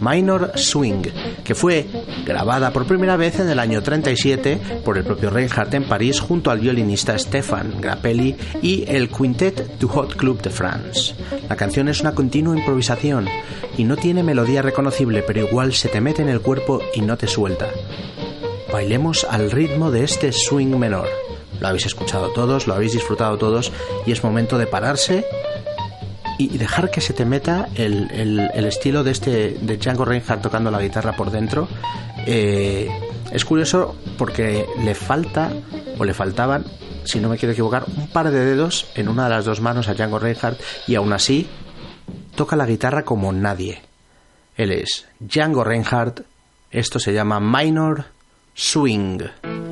Minor 0.00 0.52
Swing, 0.54 1.02
que 1.44 1.54
fue 1.54 1.86
grabada 2.26 2.72
por 2.72 2.86
primera 2.86 3.16
vez 3.16 3.38
en 3.38 3.48
el 3.48 3.60
año 3.60 3.82
37 3.82 4.80
por 4.84 4.98
el 4.98 5.04
propio 5.04 5.30
Reinhardt 5.30 5.72
en 5.74 5.88
París 5.88 6.20
junto 6.20 6.50
al 6.50 6.58
violinista 6.58 7.16
Stefan 7.16 7.80
Grappelli 7.80 8.36
y 8.60 8.84
el 8.88 9.08
Quintet 9.08 9.78
du 9.78 9.86
Hot 9.88 10.16
Club 10.16 10.42
de 10.42 10.50
France. 10.50 11.14
La 11.48 11.56
canción 11.56 11.88
es 11.88 12.00
una 12.00 12.14
continua 12.14 12.58
improvisación 12.58 13.28
y 13.78 13.84
no 13.84 13.96
tiene 13.96 14.24
melodía 14.24 14.60
reconocible, 14.60 15.22
pero 15.22 15.46
igual 15.46 15.72
se 15.72 15.88
te 15.88 16.00
mete 16.00 16.22
en 16.22 16.28
el 16.28 16.40
cuerpo 16.40 16.82
y 16.94 17.00
no 17.00 17.16
te 17.16 17.28
suelta. 17.28 17.68
Bailemos 18.72 19.24
al 19.30 19.52
ritmo 19.52 19.92
de 19.92 20.02
este 20.02 20.32
swing 20.32 20.76
menor. 20.76 21.08
Lo 21.60 21.68
habéis 21.68 21.86
escuchado 21.86 22.32
todos, 22.32 22.66
lo 22.66 22.74
habéis 22.74 22.92
disfrutado 22.92 23.38
todos 23.38 23.72
y 24.04 24.12
es 24.12 24.22
momento 24.22 24.58
de 24.58 24.66
pararse 24.66 25.24
y 26.38 26.58
dejar 26.58 26.90
que 26.90 27.00
se 27.00 27.12
te 27.12 27.24
meta 27.24 27.68
el, 27.74 28.40
estilo 28.54 29.04
de 29.04 29.10
este 29.10 29.56
de 29.60 29.76
Django 29.76 30.04
Reinhardt 30.04 30.42
tocando 30.42 30.70
la 30.70 30.80
guitarra 30.80 31.14
por 31.16 31.30
dentro. 31.30 31.68
Eh, 32.26 32.88
es 33.32 33.44
curioso 33.44 33.96
porque 34.18 34.66
le 34.84 34.94
falta 34.94 35.50
o 35.98 36.04
le 36.04 36.14
faltaban, 36.14 36.64
si 37.04 37.20
no 37.20 37.28
me 37.28 37.38
quiero 37.38 37.52
equivocar, 37.52 37.84
un 37.96 38.08
par 38.08 38.30
de 38.30 38.44
dedos 38.44 38.86
en 38.94 39.08
una 39.08 39.24
de 39.24 39.30
las 39.30 39.44
dos 39.44 39.60
manos 39.60 39.88
a 39.88 39.94
Django 39.94 40.18
Reinhardt 40.18 40.60
y 40.86 40.94
aún 40.94 41.12
así 41.12 41.46
toca 42.34 42.56
la 42.56 42.66
guitarra 42.66 43.04
como 43.04 43.32
nadie. 43.32 43.82
Él 44.56 44.72
es 44.72 45.06
Django 45.20 45.64
Reinhardt. 45.64 46.20
Esto 46.70 46.98
se 46.98 47.12
llama 47.12 47.40
Minor 47.40 48.04
Swing. 48.54 49.65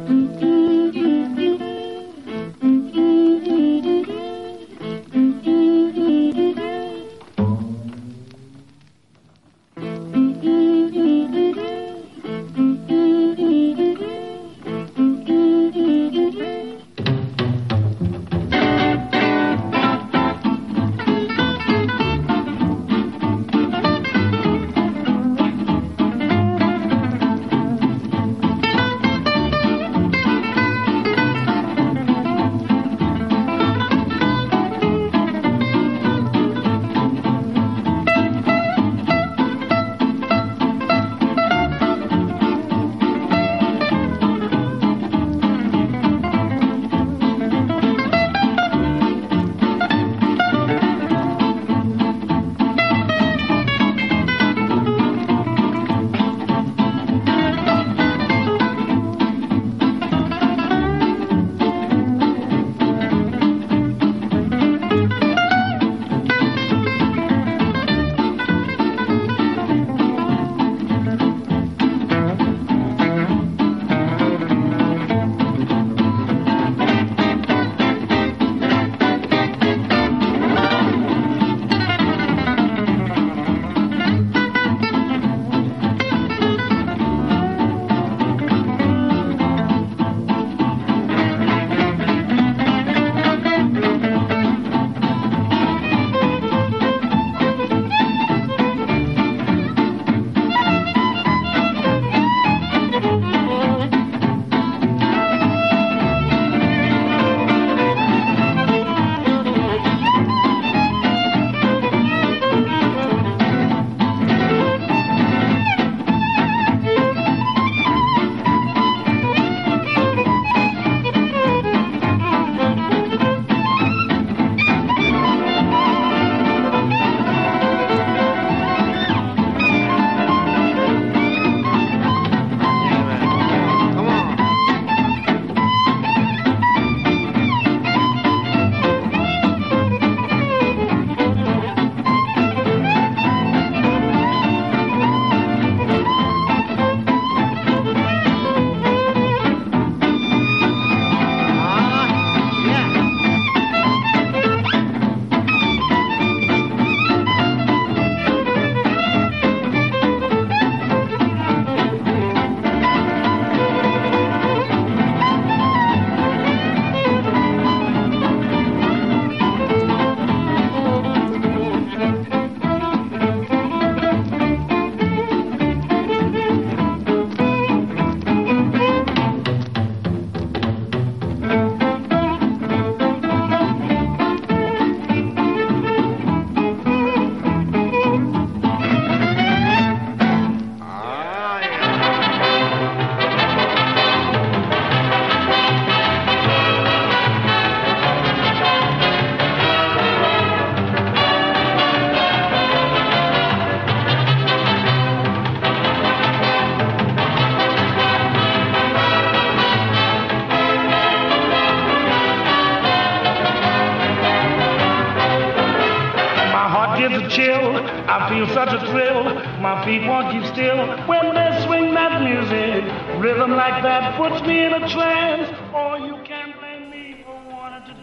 In 218.65 218.81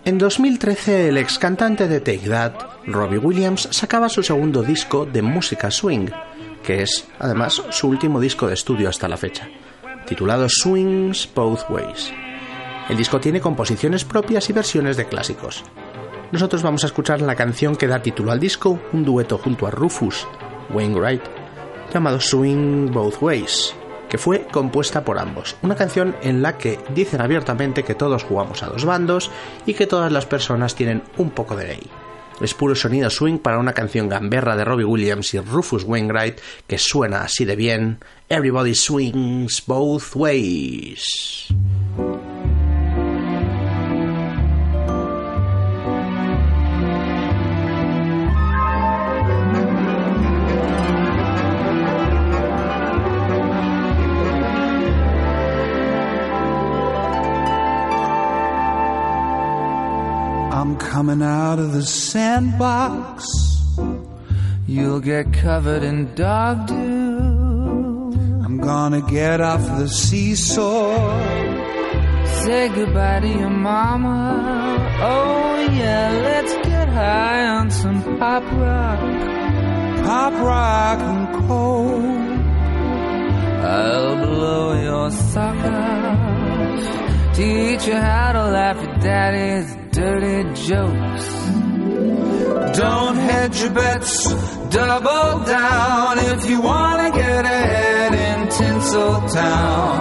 En 0.03 0.17
2013, 0.17 1.09
el 1.09 1.17
ex 1.17 1.39
cantante 1.39 1.87
de 1.87 1.99
Take 1.99 2.29
That, 2.29 2.53
Robbie 2.87 3.17
Williams, 3.17 3.67
sacaba 3.71 4.09
su 4.09 4.23
segundo 4.23 4.63
disco 4.63 5.05
de 5.05 5.21
música 5.21 5.71
swing, 5.71 6.07
que 6.63 6.83
es, 6.83 7.07
además, 7.19 7.63
su 7.69 7.87
último 7.87 8.19
disco 8.19 8.47
de 8.47 8.53
estudio 8.53 8.89
hasta 8.89 9.07
la 9.07 9.17
fecha, 9.17 9.47
titulado 10.05 10.47
Swings 10.49 11.29
Both 11.33 11.69
Ways. 11.69 12.11
El 12.89 12.97
disco 12.97 13.19
tiene 13.19 13.39
composiciones 13.39 14.03
propias 14.03 14.49
y 14.49 14.53
versiones 14.53 14.97
de 14.97 15.05
clásicos. 15.05 15.63
Nosotros 16.31 16.63
vamos 16.63 16.83
a 16.83 16.87
escuchar 16.87 17.21
la 17.21 17.35
canción 17.35 17.75
que 17.75 17.87
da 17.87 18.01
título 18.01 18.31
al 18.31 18.39
disco, 18.39 18.79
un 18.93 19.03
dueto 19.03 19.37
junto 19.37 19.67
a 19.67 19.71
Rufus 19.71 20.27
Wainwright, 20.73 21.23
llamado 21.93 22.19
Swing 22.19 22.91
Both 22.91 23.21
Ways, 23.21 23.73
que 24.09 24.17
fue 24.17 24.47
compuesta 24.51 25.03
por 25.03 25.19
ambos. 25.19 25.55
Una 25.61 25.75
canción 25.75 26.15
en 26.21 26.41
la 26.41 26.57
que 26.57 26.79
dicen 26.93 27.21
abiertamente 27.21 27.83
que 27.83 27.95
todos 27.95 28.23
jugamos 28.23 28.63
a 28.63 28.67
dos 28.67 28.85
bandos 28.85 29.31
y 29.65 29.73
que 29.73 29.87
todas 29.87 30.11
las 30.11 30.25
personas 30.25 30.75
tienen 30.75 31.03
un 31.17 31.31
poco 31.31 31.55
de 31.55 31.67
ley. 31.67 31.89
Es 32.41 32.55
puro 32.55 32.73
sonido 32.73 33.09
swing 33.09 33.37
para 33.37 33.59
una 33.59 33.73
canción 33.73 34.09
gamberra 34.09 34.55
de 34.55 34.65
Robbie 34.65 34.85
Williams 34.85 35.33
y 35.35 35.39
Rufus 35.39 35.83
Wainwright 35.83 36.39
que 36.65 36.79
suena 36.79 37.21
así 37.21 37.45
de 37.45 37.55
bien. 37.55 37.99
Everybody 38.29 38.73
swings 38.73 39.63
both 39.67 40.15
ways. 40.15 41.53
Coming 60.91 61.21
out 61.21 61.57
of 61.57 61.71
the 61.71 61.81
sandbox. 61.83 63.25
You'll 64.67 64.99
get 64.99 65.31
covered 65.31 65.83
in 65.83 66.13
dog 66.15 66.67
dew. 66.67 68.11
I'm 68.43 68.57
gonna 68.57 69.01
get 69.01 69.39
off 69.39 69.63
the 69.79 69.87
seesaw. 69.87 70.91
Say 72.43 72.67
goodbye 72.75 73.21
to 73.21 73.27
your 73.41 73.55
mama. 73.71 74.19
Oh 75.01 75.61
yeah, 75.79 76.11
let's 76.27 76.53
get 76.67 76.89
high 76.89 77.47
on 77.47 77.71
some 77.71 77.99
pop 78.19 78.43
rock. 78.63 78.99
Pop 80.05 80.33
rock 80.51 80.99
and 80.99 81.27
coke. 81.47 82.31
I'll 83.63 84.15
blow 84.25 84.81
your 84.89 85.09
sock. 85.09 85.61
Teach 87.33 87.87
you 87.87 87.95
how 87.95 88.33
to 88.33 88.43
laugh 88.57 88.75
at 88.75 89.01
daddy's 89.01 89.80
dirty 90.01 90.43
jokes. 90.67 91.27
Don't 92.81 93.17
hedge 93.29 93.61
your 93.61 93.73
bets, 93.81 94.13
double 94.77 95.33
down 95.45 96.17
if 96.31 96.49
you 96.49 96.59
wanna 96.59 97.09
get 97.11 97.45
ahead 97.45 98.11
in 98.27 98.39
Tinseltown. 98.55 99.95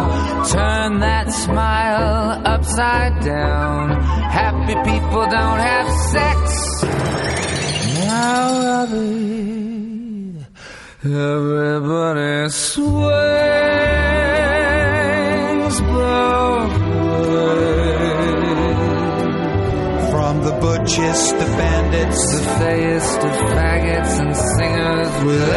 Turn 0.56 1.00
that 1.00 1.26
smile 1.44 2.40
upside 2.54 3.14
down. 3.20 4.00
Happy 4.40 4.74
people 4.90 5.24
don't 5.38 5.62
have 5.70 5.88
sex. 6.14 6.40
Now, 8.06 8.46
Robbie, 8.64 10.46
everybody 11.04 12.48
swings 12.48 14.09
the 20.90 20.96
butchest 20.96 21.34
of 21.34 21.56
bandits, 21.56 22.38
the 22.38 22.46
fayest 22.58 23.18
of 23.18 23.32
faggots 23.52 24.20
and 24.20 24.36
singers 24.36 25.24
with 25.24 25.48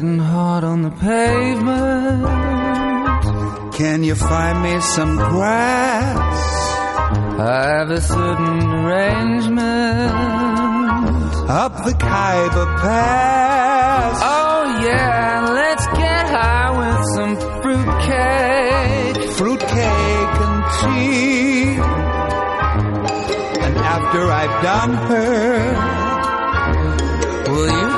Getting 0.00 0.18
hot 0.18 0.64
on 0.64 0.80
the 0.80 0.90
pavement. 0.90 2.24
Can 3.74 4.02
you 4.02 4.14
find 4.14 4.62
me 4.62 4.80
some 4.80 5.16
grass? 5.16 6.40
I 7.38 7.64
have 7.76 7.90
a 7.90 8.00
certain 8.00 8.62
arrangement 8.80 9.60
up 11.50 11.84
the 11.84 11.92
Khyber 11.92 12.66
Pass. 12.80 14.20
Oh 14.22 14.80
yeah, 14.86 15.50
let's 15.52 15.86
get 15.88 16.26
high 16.30 16.70
with 16.80 17.04
some 17.16 17.36
fruitcake, 17.60 19.18
fruitcake 19.36 20.36
and 20.46 20.64
tea. 20.80 21.76
And 23.64 23.76
after 23.76 24.22
I've 24.32 24.62
done 24.62 24.94
her, 25.10 25.50
will 27.52 27.68
you 27.68 27.89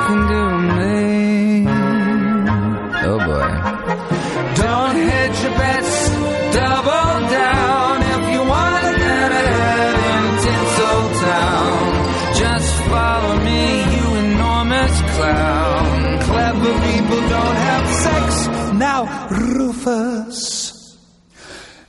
Rufus, 19.85 20.97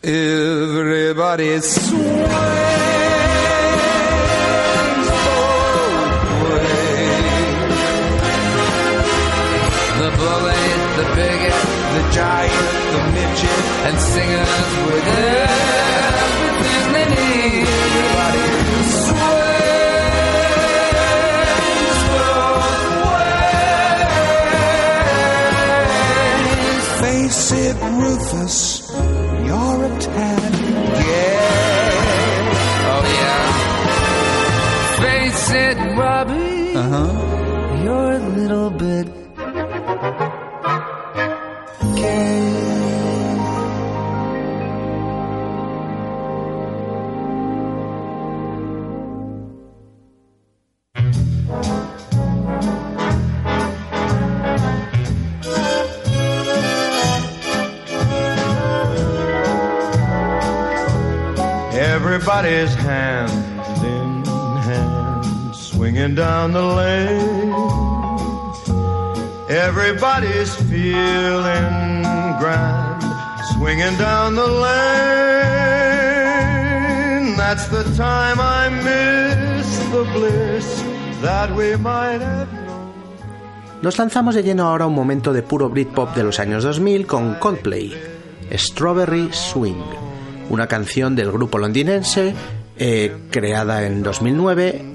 everybody 0.04 1.60
swings 1.60 1.94
both 5.24 5.62
ways. 6.50 7.78
The 10.00 10.10
bully, 10.18 10.66
the 10.98 11.06
bigot, 11.14 11.60
the 11.94 12.04
giant, 12.12 12.68
the 12.94 13.02
midget, 13.14 13.64
and 13.86 13.96
singers 14.00 14.66
with 14.88 15.08
everything 15.08 16.03
It, 27.74 27.91
Rufus, 28.01 28.91
you're 28.91 29.86
a 29.86 29.99
tad 29.99 30.53
gay. 30.53 31.89
Oh 32.91 33.03
yeah. 33.19 33.47
Face 35.01 35.51
it, 35.51 35.78
Robbie. 35.97 36.76
Uh 36.76 36.82
huh. 36.93 37.84
You're 37.84 38.11
a 38.13 38.19
little 38.30 38.69
bit 38.69 39.07
swinging 65.94 66.16
down 66.16 66.52
the 66.54 66.62
lane. 66.62 67.54
Everybody's 69.50 70.56
feeling 70.70 72.02
grand, 72.41 73.04
swinging 73.54 73.96
down 73.98 74.34
the 74.36 74.48
lane. 74.48 74.74
That's 77.38 77.68
the 77.70 77.84
time 77.96 78.39
I 78.39 78.70
miss 78.70 79.78
the 79.91 80.04
bliss 80.14 80.84
that 81.22 81.56
we 81.56 81.78
might 81.78 82.22
have. 82.22 82.48
Nos 83.84 83.98
lanzamos 84.00 84.34
de 84.34 84.41
lleno 84.44 84.66
ahora 84.66 84.86
a 84.86 84.88
un 84.88 84.96
momento 84.96 85.32
de 85.34 85.44
puro 85.44 85.70
Britpop 85.70 86.16
de 86.16 86.24
los 86.24 86.39
años 86.39 86.64
2000 86.64 87.06
con 87.06 87.36
Coldplay, 87.36 87.94
Strawberry 88.52 89.30
Swing, 89.32 89.84
una 90.50 90.66
canción 90.68 91.16
del 91.16 91.32
grupo 91.32 91.60
londinense 91.60 92.34
eh, 92.78 93.16
creada 93.30 93.86
en 93.86 94.02
2009 94.02 94.93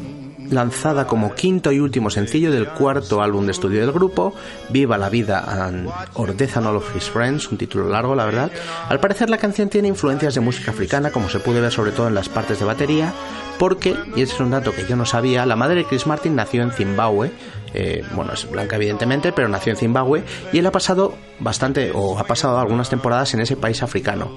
lanzada 0.50 1.06
como 1.06 1.34
quinto 1.34 1.72
y 1.72 1.80
último 1.80 2.10
sencillo 2.10 2.50
del 2.50 2.68
cuarto 2.68 3.22
álbum 3.22 3.46
de 3.46 3.52
estudio 3.52 3.80
del 3.80 3.92
grupo, 3.92 4.34
Viva 4.70 4.98
la 4.98 5.08
vida 5.08 5.44
and 5.46 5.88
or 6.14 6.30
and 6.30 6.66
All 6.66 6.76
of 6.76 6.96
His 6.96 7.10
Friends, 7.10 7.50
un 7.50 7.58
título 7.58 7.88
largo 7.88 8.14
la 8.14 8.24
verdad. 8.24 8.50
Al 8.88 9.00
parecer 9.00 9.30
la 9.30 9.38
canción 9.38 9.68
tiene 9.68 9.88
influencias 9.88 10.34
de 10.34 10.40
música 10.40 10.70
africana, 10.70 11.10
como 11.10 11.28
se 11.28 11.40
puede 11.40 11.60
ver 11.60 11.72
sobre 11.72 11.92
todo 11.92 12.08
en 12.08 12.14
las 12.14 12.28
partes 12.28 12.58
de 12.58 12.64
batería, 12.64 13.12
porque, 13.58 13.96
y 14.14 14.22
ese 14.22 14.34
es 14.34 14.40
un 14.40 14.50
dato 14.50 14.72
que 14.72 14.86
yo 14.86 14.96
no 14.96 15.04
sabía, 15.04 15.44
la 15.46 15.56
madre 15.56 15.76
de 15.76 15.84
Chris 15.84 16.06
Martin 16.06 16.36
nació 16.36 16.62
en 16.62 16.70
Zimbabue, 16.70 17.32
eh, 17.74 18.04
bueno, 18.14 18.32
es 18.32 18.48
blanca 18.50 18.76
evidentemente, 18.76 19.32
pero 19.32 19.48
nació 19.48 19.72
en 19.72 19.78
Zimbabue, 19.78 20.24
y 20.52 20.58
él 20.58 20.66
ha 20.66 20.72
pasado 20.72 21.14
bastante, 21.40 21.90
o 21.94 22.18
ha 22.18 22.24
pasado 22.24 22.58
algunas 22.58 22.88
temporadas 22.88 23.34
en 23.34 23.40
ese 23.40 23.56
país 23.56 23.82
africano. 23.82 24.30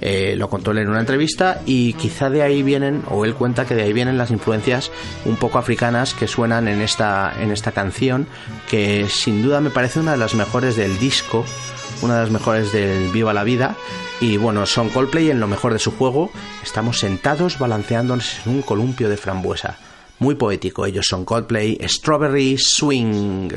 Eh, 0.00 0.34
lo 0.36 0.50
contó 0.50 0.72
él 0.72 0.78
en 0.78 0.88
una 0.88 1.00
entrevista 1.00 1.60
y 1.66 1.94
quizá 1.94 2.30
de 2.30 2.42
ahí 2.42 2.62
vienen, 2.62 3.02
o 3.10 3.24
él 3.24 3.34
cuenta 3.34 3.64
que 3.64 3.74
de 3.74 3.82
ahí 3.82 3.92
vienen 3.92 4.18
las 4.18 4.30
influencias 4.30 4.90
un 5.24 5.36
poco 5.36 5.58
africanas 5.58 6.14
que 6.14 6.28
suenan 6.28 6.68
en 6.68 6.80
esta, 6.80 7.32
en 7.40 7.50
esta 7.50 7.72
canción, 7.72 8.26
que 8.68 9.08
sin 9.08 9.42
duda 9.42 9.60
me 9.60 9.70
parece 9.70 10.00
una 10.00 10.12
de 10.12 10.18
las 10.18 10.34
mejores 10.34 10.76
del 10.76 10.98
disco, 10.98 11.44
una 12.02 12.16
de 12.16 12.20
las 12.22 12.30
mejores 12.30 12.72
del 12.72 13.10
Viva 13.10 13.32
la 13.32 13.44
Vida. 13.44 13.76
Y 14.20 14.36
bueno, 14.36 14.66
son 14.66 14.90
Coldplay 14.90 15.30
en 15.30 15.40
lo 15.40 15.48
mejor 15.48 15.72
de 15.72 15.78
su 15.78 15.90
juego. 15.90 16.30
Estamos 16.62 17.00
sentados 17.00 17.58
balanceándonos 17.58 18.46
en 18.46 18.52
un 18.52 18.62
columpio 18.62 19.08
de 19.08 19.16
frambuesa. 19.16 19.78
Muy 20.18 20.36
poético, 20.36 20.86
ellos 20.86 21.06
son 21.08 21.24
Coldplay 21.24 21.78
Strawberry 21.88 22.56
Swing. 22.58 23.50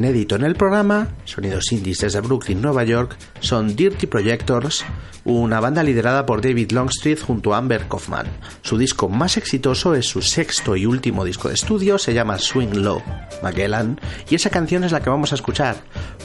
Inédito 0.00 0.34
en 0.34 0.44
el 0.44 0.54
programa, 0.54 1.08
sonidos 1.26 1.72
indies 1.72 1.98
desde 1.98 2.22
Brooklyn, 2.22 2.62
Nueva 2.62 2.84
York, 2.84 3.18
son 3.40 3.76
Dirty 3.76 4.06
Projectors, 4.06 4.82
una 5.24 5.60
banda 5.60 5.82
liderada 5.82 6.24
por 6.24 6.40
David 6.40 6.72
Longstreet 6.72 7.20
junto 7.20 7.52
a 7.52 7.58
Amber 7.58 7.86
Kaufman. 7.86 8.26
Su 8.62 8.78
disco 8.78 9.10
más 9.10 9.36
exitoso 9.36 9.94
es 9.94 10.06
su 10.06 10.22
sexto 10.22 10.74
y 10.74 10.86
último 10.86 11.22
disco 11.22 11.48
de 11.48 11.54
estudio, 11.54 11.98
se 11.98 12.14
llama 12.14 12.38
Swing 12.38 12.76
Low, 12.76 13.02
Magellan, 13.42 14.00
y 14.30 14.36
esa 14.36 14.48
canción 14.48 14.84
es 14.84 14.92
la 14.92 15.02
que 15.02 15.10
vamos 15.10 15.32
a 15.32 15.34
escuchar. 15.34 15.76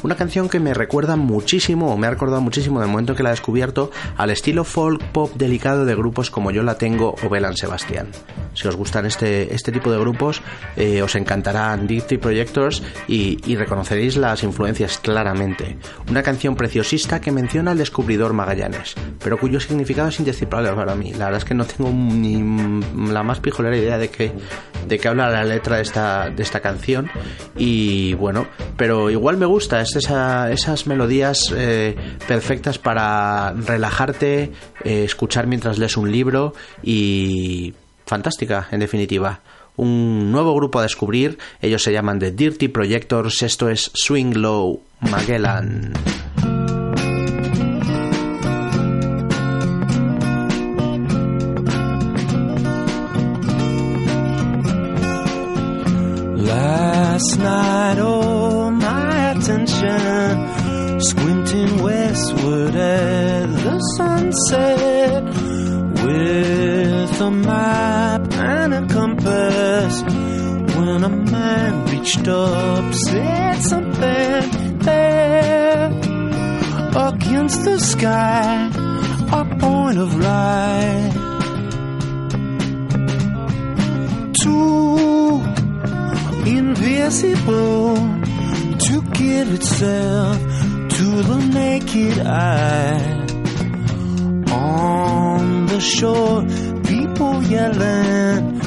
Una 0.04 0.16
canción 0.16 0.48
que 0.48 0.62
me 0.62 0.74
recuerda 0.74 1.18
muchísimo, 1.18 1.92
o 1.92 1.98
me 1.98 2.08
ha 2.08 2.12
recordado 2.12 2.40
muchísimo 2.40 2.80
del 2.80 2.88
momento 2.88 3.12
en 3.12 3.18
que 3.18 3.24
la 3.24 3.30
he 3.30 3.34
descubierto, 3.34 3.92
al 4.16 4.30
estilo 4.30 4.64
folk 4.64 5.04
pop 5.12 5.34
delicado 5.36 5.84
de 5.84 5.96
grupos 5.96 6.32
como 6.32 6.52
Yo 6.52 6.64
la 6.64 6.78
Tengo 6.78 7.16
o 7.22 7.30
Belan 7.30 7.58
Sebastián. 7.58 8.08
Si 8.56 8.68
os 8.68 8.76
gustan 8.76 9.06
este, 9.06 9.54
este 9.54 9.72
tipo 9.72 9.92
de 9.92 10.00
grupos, 10.00 10.42
eh, 10.76 11.02
os 11.02 11.16
encantarán 11.16 11.86
Dirty 11.86 12.18
Projectors 12.18 12.82
y, 13.08 13.38
y 13.46 13.56
reconoceréis 13.56 14.18
las 14.18 14.44
influencias 14.44 14.98
claramente. 14.98 15.78
Una 16.10 16.24
canción 16.24 16.56
preciosista 16.56 17.22
que 17.22 17.32
menciona 17.32 17.72
al 17.72 17.78
descubridor 17.78 18.34
Magallanes, 18.34 18.96
pero 19.24 19.38
cuyo 19.38 19.60
significado 19.60 20.10
es 20.10 20.20
indescifrable 20.20 20.72
para 20.72 20.96
mí. 20.96 21.12
La 21.12 21.26
verdad 21.26 21.40
es 21.40 21.46
que 21.46 21.54
no 21.54 21.66
tengo 21.66 21.92
ni 21.92 22.42
la 23.12 23.24
más 23.24 23.40
pijolera 23.40 23.78
idea 23.78 23.98
de 23.98 24.10
qué 24.10 24.32
de 24.88 25.00
qué 25.00 25.08
habla 25.08 25.30
la 25.30 25.44
letra 25.44 25.78
de 25.78 25.84
esta, 25.84 26.30
de 26.30 26.44
esta 26.44 26.60
canción. 26.60 27.10
Y 27.56 28.14
bueno, 28.16 28.48
pero 28.78 29.10
igual 29.10 29.38
me 29.38 29.46
gusta, 29.46 29.82
es 29.82 29.96
esa, 29.96 30.52
esas 30.52 30.88
melodías 30.88 31.54
eh, 31.56 31.96
perfectas 32.28 32.78
para 32.78 33.54
relajarte, 33.54 34.52
eh, 34.84 35.04
escuchar 35.04 35.48
mientras 35.48 35.78
lees 35.78 35.98
un 35.98 36.12
libro 36.12 36.54
y 36.84 37.74
fantástica, 38.06 38.68
en 38.72 38.80
definitiva 38.80 39.42
un 39.78 40.32
nuevo 40.32 40.56
grupo 40.56 40.80
a 40.80 40.84
descubrir. 40.84 41.38
Ellos 41.62 41.84
se 41.84 41.92
llaman 41.92 42.20
The 42.20 42.32
Dirty 42.32 42.68
Projectors. 42.68 43.42
Esto 43.42 43.70
es 43.70 43.92
Swing 43.94 44.36
Low 44.36 44.82
Magellan. 45.02 45.94
Last 56.38 57.40
night, 57.40 57.98
oh, 58.00 58.72
my 58.72 59.32
attention 59.32 61.00
squinting 61.00 61.82
westward 61.84 62.76
at 62.76 63.48
the 63.64 63.80
sunset 63.98 64.95
reached 72.06 72.28
up, 72.28 72.94
said 72.94 73.60
something 73.64 74.78
there 74.80 75.88
against 76.96 77.66
the 77.66 77.80
sky, 77.80 78.70
a 79.32 79.44
point 79.58 79.98
of 79.98 80.16
light. 80.16 81.14
Too 84.40 85.42
invisible 86.46 87.96
to 88.86 89.02
give 89.14 89.52
itself 89.52 90.38
to 90.98 91.06
the 91.30 91.40
naked 91.56 92.20
eye. 92.20 93.26
On 94.52 95.66
the 95.66 95.80
shore, 95.80 96.46
people 96.84 97.42
yelling 97.46 98.62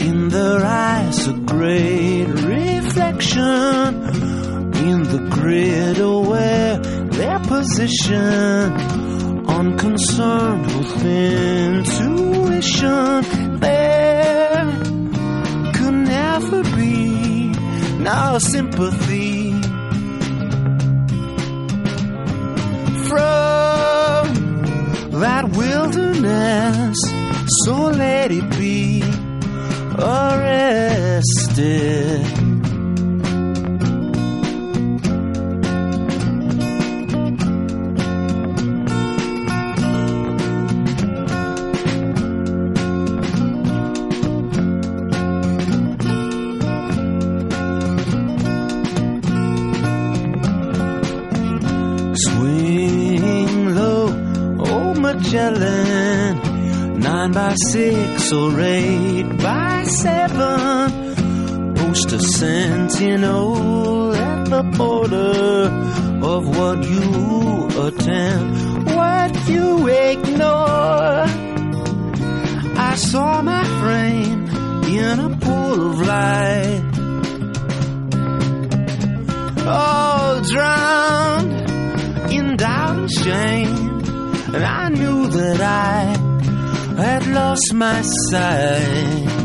in 0.00 0.28
their 0.30 0.64
eyes, 0.64 1.28
a 1.28 1.32
great 1.32 2.11
in 3.30 5.02
the 5.04 5.28
grid 5.30 5.98
aware 6.00 6.78
their 6.78 7.38
position, 7.38 8.72
unconcerned 9.46 10.66
with 10.66 11.04
intuition. 11.04 12.80
There 13.60 14.64
could 15.74 15.94
never 15.94 16.62
be 16.74 17.52
no 18.00 18.38
sympathy 18.40 19.52
from 23.08 24.26
that 25.20 25.44
wilderness. 25.56 26.96
So 27.64 27.74
let 27.86 28.32
it 28.32 28.50
be 28.50 29.02
arrested. 29.96 31.52
By 57.52 57.56
six 57.70 58.32
or 58.32 58.60
eight 58.60 59.28
by 59.36 59.84
seven. 59.84 61.74
Post 61.74 62.12
a 62.12 62.20
sentinel 62.20 64.14
at 64.14 64.46
the 64.46 64.62
border 64.78 65.68
of 66.32 66.48
what 66.56 66.82
you 66.82 67.68
attend, 67.88 68.86
what 68.96 69.48
you 69.50 69.86
ignore. 69.86 71.26
I 72.90 72.94
saw 72.96 73.42
my 73.42 73.64
frame 73.80 74.48
in 74.86 75.20
a 75.20 75.36
pool 75.36 75.90
of 75.90 76.00
light. 76.00 76.82
Oh, 79.66 80.42
drowned 80.50 81.52
in 82.32 82.56
doubt 82.56 82.96
and 82.96 83.12
shame. 83.12 84.00
And 84.54 84.64
I 84.64 84.88
knew 84.88 85.26
that 85.28 85.60
I 85.60 86.31
had 86.96 87.26
lost 87.26 87.72
my 87.74 88.02
sight. 88.30 89.41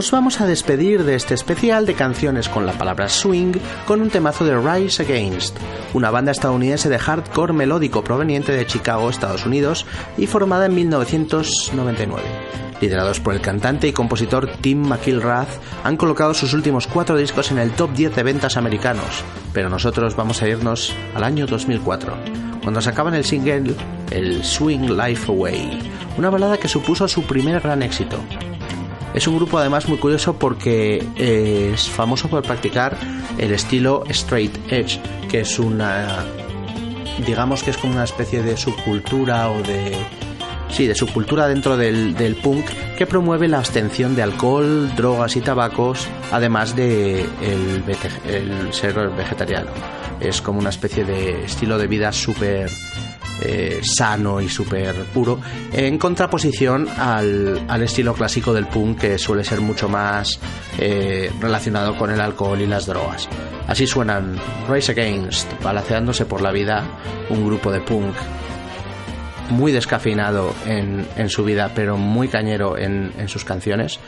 Nos 0.00 0.12
vamos 0.12 0.40
a 0.40 0.46
despedir 0.46 1.04
de 1.04 1.14
este 1.14 1.34
especial 1.34 1.84
de 1.84 1.92
canciones 1.92 2.48
con 2.48 2.64
la 2.64 2.72
palabra 2.72 3.10
swing 3.10 3.52
con 3.86 4.00
un 4.00 4.08
temazo 4.08 4.46
de 4.46 4.56
Rise 4.56 5.02
Against, 5.02 5.58
una 5.92 6.10
banda 6.10 6.32
estadounidense 6.32 6.88
de 6.88 6.98
hardcore 6.98 7.52
melódico 7.52 8.02
proveniente 8.02 8.52
de 8.52 8.64
Chicago, 8.66 9.10
Estados 9.10 9.44
Unidos 9.44 9.84
y 10.16 10.26
formada 10.26 10.64
en 10.64 10.74
1999. 10.74 12.22
Liderados 12.80 13.20
por 13.20 13.34
el 13.34 13.42
cantante 13.42 13.88
y 13.88 13.92
compositor 13.92 14.50
Tim 14.62 14.88
McIlrath, 14.88 15.60
han 15.84 15.98
colocado 15.98 16.32
sus 16.32 16.54
últimos 16.54 16.86
cuatro 16.86 17.18
discos 17.18 17.50
en 17.50 17.58
el 17.58 17.72
top 17.72 17.92
10 17.92 18.16
de 18.16 18.22
ventas 18.22 18.56
americanos, 18.56 19.22
pero 19.52 19.68
nosotros 19.68 20.16
vamos 20.16 20.40
a 20.40 20.48
irnos 20.48 20.94
al 21.14 21.24
año 21.24 21.46
2004, 21.46 22.16
cuando 22.62 22.80
sacaban 22.80 23.12
el 23.12 23.26
single 23.26 23.74
El 24.10 24.42
Swing 24.44 24.96
Life 24.96 25.30
Away, 25.30 25.92
una 26.16 26.30
balada 26.30 26.56
que 26.56 26.68
supuso 26.68 27.06
su 27.06 27.24
primer 27.24 27.60
gran 27.60 27.82
éxito. 27.82 28.18
Es 29.14 29.26
un 29.26 29.36
grupo 29.36 29.58
además 29.58 29.88
muy 29.88 29.98
curioso 29.98 30.34
porque 30.34 31.04
es 31.16 31.88
famoso 31.88 32.28
por 32.28 32.42
practicar 32.42 32.96
el 33.38 33.52
estilo 33.52 34.04
straight 34.08 34.56
edge, 34.70 35.00
que 35.28 35.40
es 35.40 35.58
una 35.58 36.24
digamos 37.26 37.62
que 37.62 37.70
es 37.70 37.76
como 37.76 37.92
una 37.92 38.04
especie 38.04 38.42
de 38.42 38.56
subcultura 38.56 39.50
o 39.50 39.62
de 39.62 39.96
sí, 40.70 40.86
de 40.86 40.94
subcultura 40.94 41.48
dentro 41.48 41.76
del, 41.76 42.14
del, 42.14 42.36
punk 42.36 42.66
que 42.96 43.06
promueve 43.06 43.48
la 43.48 43.58
abstención 43.58 44.14
de 44.14 44.22
alcohol, 44.22 44.94
drogas 44.94 45.36
y 45.36 45.40
tabacos, 45.40 46.06
además 46.30 46.76
de 46.76 47.22
el, 47.42 47.84
el 48.26 48.72
ser 48.72 49.10
vegetariano. 49.10 49.70
Es 50.20 50.40
como 50.40 50.60
una 50.60 50.70
especie 50.70 51.04
de 51.04 51.44
estilo 51.44 51.78
de 51.78 51.86
vida 51.86 52.12
súper 52.12 52.70
eh, 53.40 53.80
sano 53.82 54.40
y 54.40 54.48
súper 54.48 54.94
puro, 55.14 55.40
en 55.72 55.98
contraposición 55.98 56.88
al, 56.88 57.64
al, 57.68 57.82
estilo 57.82 58.14
clásico 58.14 58.52
del 58.52 58.66
punk 58.66 59.00
que 59.00 59.18
suele 59.18 59.44
ser 59.44 59.60
mucho 59.60 59.88
más 59.88 60.38
eh, 60.78 61.30
relacionado 61.40 61.96
con 61.96 62.10
el 62.10 62.20
alcohol 62.20 62.60
y 62.60 62.66
las 62.66 62.86
drogas. 62.86 63.28
Así 63.66 63.86
suenan 63.86 64.36
Rise 64.68 64.92
Against, 64.92 65.62
balanceándose 65.62 66.26
por 66.26 66.42
la 66.42 66.52
vida, 66.52 66.84
un 67.30 67.46
grupo 67.46 67.70
de 67.70 67.80
punk 67.80 68.14
muy 69.50 69.72
descafeinado 69.72 70.54
en, 70.66 71.06
en 71.16 71.28
su 71.28 71.44
vida, 71.44 71.72
pero 71.74 71.96
muy 71.96 72.28
cañero 72.28 72.78
en, 72.78 73.12
en 73.18 73.28
sus 73.28 73.44
canciones. 73.44 73.98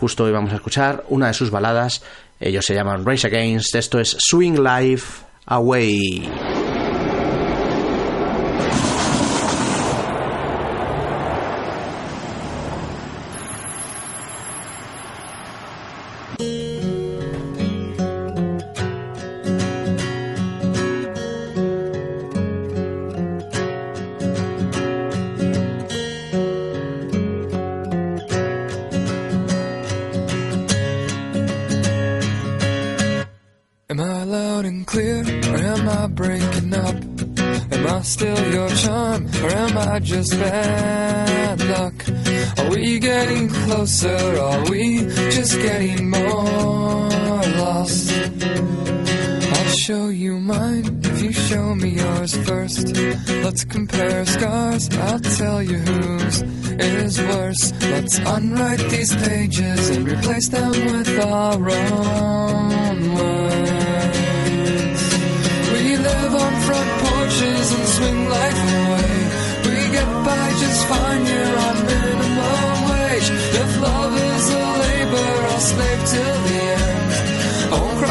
Justo 0.00 0.24
hoy 0.24 0.32
vamos 0.32 0.52
a 0.52 0.56
escuchar 0.56 1.04
una 1.08 1.28
de 1.28 1.34
sus 1.34 1.50
baladas. 1.50 2.02
Ellos 2.40 2.64
se 2.64 2.74
llaman 2.74 3.06
Rise 3.06 3.28
Against. 3.28 3.74
Esto 3.74 3.98
es 4.00 4.16
Swing 4.18 4.58
Life 4.58 5.24
Away. 5.46 6.53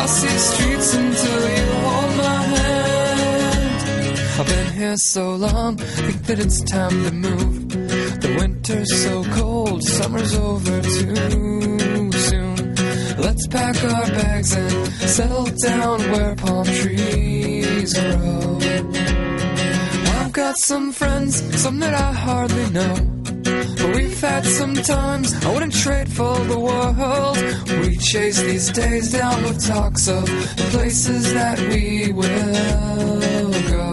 These 0.03 0.53
streets 0.53 0.93
until 0.95 1.49
you 1.49 1.65
hold 1.71 2.17
my 2.17 2.41
hand. 2.43 3.79
I've 4.37 4.47
been 4.47 4.73
here 4.73 4.97
so 4.97 5.35
long, 5.35 5.77
think 5.77 6.25
that 6.27 6.39
it's 6.39 6.61
time 6.61 7.03
to 7.05 7.11
move. 7.13 7.69
The 7.69 8.35
winter's 8.37 9.01
so 9.01 9.23
cold, 9.23 9.81
summer's 9.81 10.35
over 10.35 10.81
too 10.81 12.11
soon. 12.11 12.75
Let's 13.17 13.47
pack 13.47 13.81
our 13.81 14.07
bags 14.07 14.53
and 14.53 14.87
settle 15.09 15.45
down 15.45 15.99
where 16.11 16.35
palm 16.35 16.65
trees 16.65 17.93
grow. 17.93 18.59
I've 20.17 20.33
got 20.33 20.57
some 20.57 20.91
friends, 20.91 21.61
some 21.61 21.79
that 21.79 21.93
I 21.93 22.11
hardly 22.11 22.69
know. 22.71 23.12
But 23.83 23.95
we've 23.97 24.21
had 24.21 24.45
some 24.45 24.75
times 24.75 25.33
I 25.45 25.53
wouldn't 25.53 25.73
trade 25.73 26.07
for 26.07 26.39
the 26.45 26.57
world. 26.57 27.37
We 27.81 27.97
chase 27.97 28.41
these 28.41 28.71
days 28.71 29.11
down 29.11 29.43
with 29.43 29.67
talks 29.67 30.07
of 30.07 30.25
the 30.25 30.67
places 30.71 31.33
that 31.33 31.59
we 31.59 32.13
will 32.13 33.51
go. 33.75 33.87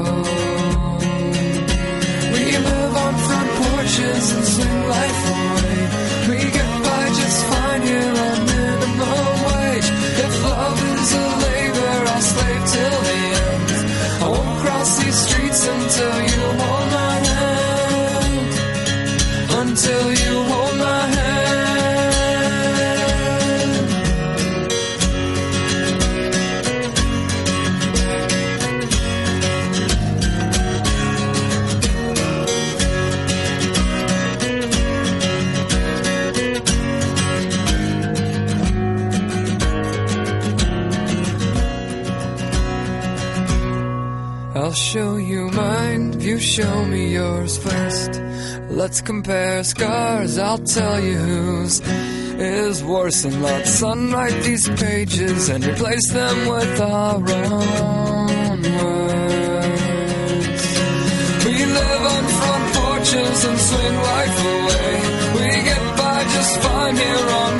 We 2.35 2.45
live 2.69 2.95
on 3.05 3.15
front 3.27 3.51
porches 3.59 4.27
and 4.35 4.45
swing 4.55 4.81
life 4.95 5.23
away. 5.35 5.79
We 6.31 6.39
get 6.57 6.71
by 6.87 7.05
just 7.21 7.45
fine 7.51 7.83
here 7.83 8.15
on 8.29 8.39
minimum 8.47 9.39
wage. 9.51 9.89
If 10.25 10.35
love 10.45 10.79
is 10.95 11.13
a 11.15 11.27
labor, 11.47 11.95
I'll 12.13 12.27
slave 12.33 12.65
till 12.75 12.99
the 13.09 13.19
end. 13.43 13.71
I 14.23 14.29
won't 14.35 14.55
cross 14.63 14.91
these 15.03 15.19
streets 15.27 15.67
until 15.67 16.17
you 16.31 16.43
hold 16.63 16.80
Until 19.83 20.13
you 20.13 20.43
hold 20.43 20.77
my 20.77 21.07
hand. 21.07 21.41
I'll 44.57 44.73
show 44.73 45.17
you 45.17 45.49
mine 45.53 46.13
if 46.13 46.23
you 46.23 46.39
show 46.39 46.85
me 46.85 47.15
yours 47.15 47.57
first. 47.57 48.10
Let's 48.81 49.03
compare 49.03 49.63
scars, 49.63 50.39
I'll 50.39 50.57
tell 50.57 50.99
you 50.99 51.19
whose 51.19 51.81
is 51.81 52.83
worse. 52.83 53.27
And 53.27 53.43
let's 53.43 53.83
unwrite 53.83 54.43
these 54.43 54.67
pages 54.71 55.51
and 55.51 55.63
replace 55.67 56.11
them 56.11 56.49
with 56.49 56.81
our 56.81 57.17
own 57.17 58.63
words. 58.63 59.37
We 61.45 61.57
live 61.79 62.05
on 62.15 62.25
front 62.39 62.75
porches 62.75 63.45
and 63.45 63.61
swing 63.61 63.97
life 63.97 64.45
away. 64.57 64.93
We 65.37 65.63
get 65.63 65.97
by 65.99 66.25
just 66.25 66.61
fine 66.61 66.97
here 66.97 67.29
on 67.43 67.60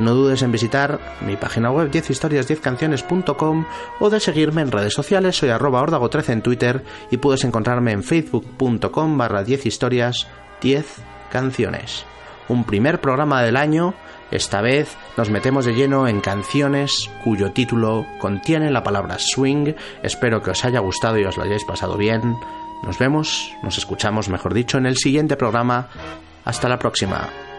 No 0.00 0.14
dudes 0.14 0.40
en 0.40 0.50
visitar 0.50 0.98
mi 1.20 1.36
página 1.36 1.70
web 1.70 1.90
10historias10canciones.com 1.90 3.66
o 4.00 4.10
de 4.10 4.18
seguirme 4.18 4.62
en 4.62 4.72
redes 4.72 4.94
sociales. 4.94 5.36
Soy 5.36 5.50
arroba 5.50 5.86
ordago13 5.86 6.30
en 6.30 6.42
Twitter 6.42 6.82
y 7.10 7.18
puedes 7.18 7.44
encontrarme 7.44 7.92
en 7.92 8.02
facebook.com 8.02 9.18
barra 9.18 9.44
10 9.44 9.66
historias 9.66 10.26
10 10.62 10.86
canciones. 11.30 12.06
Un 12.48 12.64
primer 12.64 13.02
programa 13.02 13.42
del 13.42 13.58
año. 13.58 13.94
Esta 14.30 14.62
vez 14.62 14.96
nos 15.18 15.28
metemos 15.28 15.66
de 15.66 15.74
lleno 15.74 16.08
en 16.08 16.22
canciones 16.22 17.10
cuyo 17.22 17.52
título 17.52 18.06
contiene 18.20 18.70
la 18.70 18.82
palabra 18.82 19.18
swing. 19.18 19.74
Espero 20.02 20.42
que 20.42 20.52
os 20.52 20.64
haya 20.64 20.80
gustado 20.80 21.18
y 21.18 21.24
os 21.24 21.36
lo 21.36 21.42
hayáis 21.42 21.64
pasado 21.64 21.98
bien. 21.98 22.36
Nos 22.82 22.98
vemos, 22.98 23.52
nos 23.62 23.76
escuchamos, 23.76 24.30
mejor 24.30 24.54
dicho, 24.54 24.78
en 24.78 24.86
el 24.86 24.96
siguiente 24.96 25.36
programa. 25.36 25.88
Hasta 26.46 26.70
la 26.70 26.78
próxima. 26.78 27.49